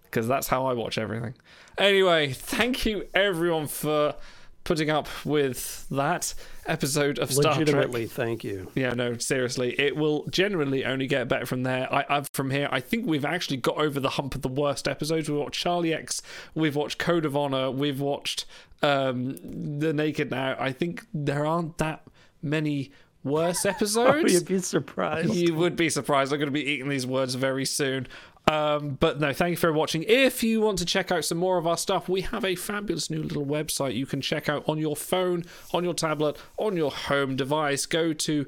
Because 0.03 0.27
that's 0.27 0.49
how 0.49 0.67
I 0.67 0.73
watch 0.73 0.99
everything. 0.99 1.35
Anyway, 1.79 2.33
thank 2.33 2.85
you 2.85 3.07
everyone 3.15 3.69
for 3.69 4.17
putting 4.65 4.91
up 4.91 5.07
with 5.25 5.87
that 5.89 6.35
episode 6.67 7.21
of 7.21 7.31
Star 7.33 7.55
Trek. 7.55 7.59
legitimately, 7.61 8.07
thank 8.07 8.43
you. 8.43 8.73
Yeah, 8.75 8.93
no, 8.95 9.17
seriously, 9.19 9.79
it 9.79 9.95
will 9.97 10.27
generally 10.27 10.85
only 10.85 11.07
get 11.07 11.29
better 11.29 11.47
from 11.47 11.63
there. 11.63 11.93
I, 11.95 12.05
I've 12.09 12.29
from 12.33 12.51
here. 12.51 12.69
I 12.73 12.81
think 12.81 13.07
we've 13.07 13.25
actually 13.25 13.59
got 13.59 13.77
over 13.77 14.01
the 14.01 14.11
hump 14.11 14.35
of 14.35 14.43
the 14.43 14.49
worst 14.49 14.89
episodes. 14.89 15.29
We've 15.31 15.39
watched 15.39 15.61
Charlie 15.61 15.95
X, 15.95 16.23
we've 16.57 16.75
watched 16.75 16.99
Code 16.99 17.25
of 17.25 17.37
Honor, 17.37 17.71
we've 17.71 18.01
watched 18.01 18.47
um, 18.83 19.37
The 19.79 19.93
Naked 19.93 20.33
Now. 20.33 20.57
I 20.59 20.73
think 20.73 21.07
there 21.15 21.47
aren't 21.47 21.79
that 21.79 22.03
many 22.43 22.91
worse 23.24 23.64
episodes. 23.66 24.33
You'd 24.33 24.46
be 24.46 24.59
surprised. 24.59 25.35
You 25.35 25.54
would 25.54 25.76
be 25.76 25.90
surprised. 25.90 26.33
I'm 26.33 26.38
going 26.38 26.48
to 26.48 26.52
be 26.52 26.64
eating 26.64 26.88
these 26.88 27.06
words 27.06 27.35
very 27.35 27.64
soon. 27.64 28.06
Um, 28.48 28.96
but 28.98 29.20
no, 29.20 29.33
thank 29.33 29.50
you 29.52 29.56
for 29.56 29.72
watching. 29.72 30.02
If 30.04 30.42
you 30.42 30.61
want 30.61 30.78
to 30.78 30.85
check 30.85 31.12
out 31.12 31.24
some 31.24 31.38
more 31.38 31.56
of 31.59 31.66
our 31.66 31.76
stuff, 31.76 32.09
we 32.09 32.22
have 32.22 32.44
a 32.44 32.56
fabulous 32.56 33.09
new 33.11 33.22
little 33.22 33.46
website 33.46 33.94
you 33.94 34.06
can 34.06 34.20
check 34.20 34.48
out 34.48 34.68
on 34.68 34.78
your 34.78 34.96
phone, 34.96 35.44
on 35.72 35.85
your 35.85 35.94
tablet, 35.94 36.37
on 36.56 36.76
your 36.76 36.90
home 36.90 37.37
device. 37.37 37.87
Go 37.87 38.12
to 38.12 38.46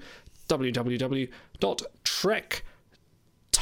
www.trek 0.49 1.33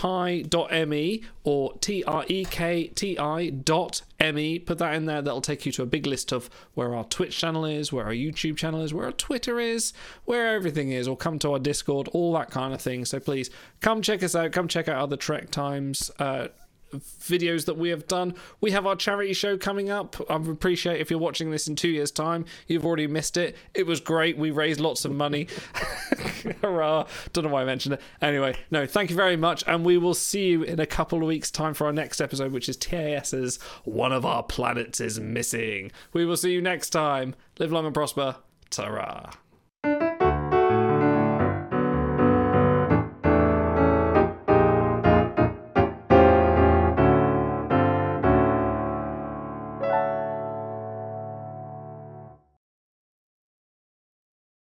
tie.me 0.00 1.22
or 1.44 1.74
T-R-E-K-T-I 1.74 3.50
dot 3.50 4.00
M-E. 4.18 4.58
Put 4.60 4.78
that 4.78 4.94
in 4.94 5.04
there. 5.04 5.20
That'll 5.20 5.42
take 5.42 5.66
you 5.66 5.72
to 5.72 5.82
a 5.82 5.86
big 5.86 6.06
list 6.06 6.32
of 6.32 6.48
where 6.72 6.94
our 6.94 7.04
Twitch 7.04 7.36
channel 7.36 7.66
is, 7.66 7.92
where 7.92 8.06
our 8.06 8.12
YouTube 8.12 8.56
channel 8.56 8.80
is, 8.80 8.94
where 8.94 9.04
our 9.04 9.12
Twitter 9.12 9.60
is, 9.60 9.92
where 10.24 10.54
everything 10.54 10.90
is, 10.90 11.06
or 11.06 11.18
come 11.18 11.38
to 11.40 11.52
our 11.52 11.58
Discord, 11.58 12.08
all 12.14 12.32
that 12.32 12.50
kind 12.50 12.72
of 12.72 12.80
thing. 12.80 13.04
So 13.04 13.20
please 13.20 13.50
come 13.82 14.00
check 14.00 14.22
us 14.22 14.34
out. 14.34 14.52
Come 14.52 14.68
check 14.68 14.88
out 14.88 15.02
other 15.02 15.18
Trek 15.18 15.50
Times 15.50 16.10
uh, 16.18 16.48
videos 16.92 17.66
that 17.66 17.76
we 17.76 17.90
have 17.90 18.06
done. 18.06 18.34
We 18.60 18.70
have 18.72 18.86
our 18.86 18.96
charity 18.96 19.32
show 19.32 19.56
coming 19.56 19.90
up. 19.90 20.16
I 20.30 20.36
appreciate 20.36 21.00
if 21.00 21.10
you're 21.10 21.20
watching 21.20 21.50
this 21.50 21.68
in 21.68 21.76
two 21.76 21.88
years' 21.88 22.10
time. 22.10 22.44
You've 22.66 22.84
already 22.84 23.06
missed 23.06 23.36
it. 23.36 23.56
It 23.74 23.86
was 23.86 24.00
great. 24.00 24.36
We 24.36 24.50
raised 24.50 24.80
lots 24.80 25.04
of 25.04 25.12
money. 25.12 25.48
Hurrah. 26.62 27.06
Don't 27.32 27.44
know 27.44 27.50
why 27.50 27.62
I 27.62 27.64
mentioned 27.64 27.94
it. 27.94 28.00
Anyway, 28.20 28.56
no, 28.70 28.86
thank 28.86 29.10
you 29.10 29.16
very 29.16 29.36
much. 29.36 29.64
And 29.66 29.84
we 29.84 29.98
will 29.98 30.14
see 30.14 30.46
you 30.48 30.62
in 30.62 30.80
a 30.80 30.86
couple 30.86 31.18
of 31.18 31.26
weeks' 31.26 31.50
time 31.50 31.74
for 31.74 31.86
our 31.86 31.92
next 31.92 32.20
episode, 32.20 32.52
which 32.52 32.68
is 32.68 32.76
TAS's 32.76 33.58
One 33.84 34.12
of 34.12 34.24
Our 34.24 34.42
Planets 34.42 35.00
is 35.00 35.20
Missing. 35.20 35.92
We 36.12 36.24
will 36.24 36.36
see 36.36 36.52
you 36.52 36.60
next 36.60 36.90
time. 36.90 37.34
Live 37.58 37.72
long 37.72 37.86
and 37.86 37.94
prosper. 37.94 38.36
Ta 38.70 39.30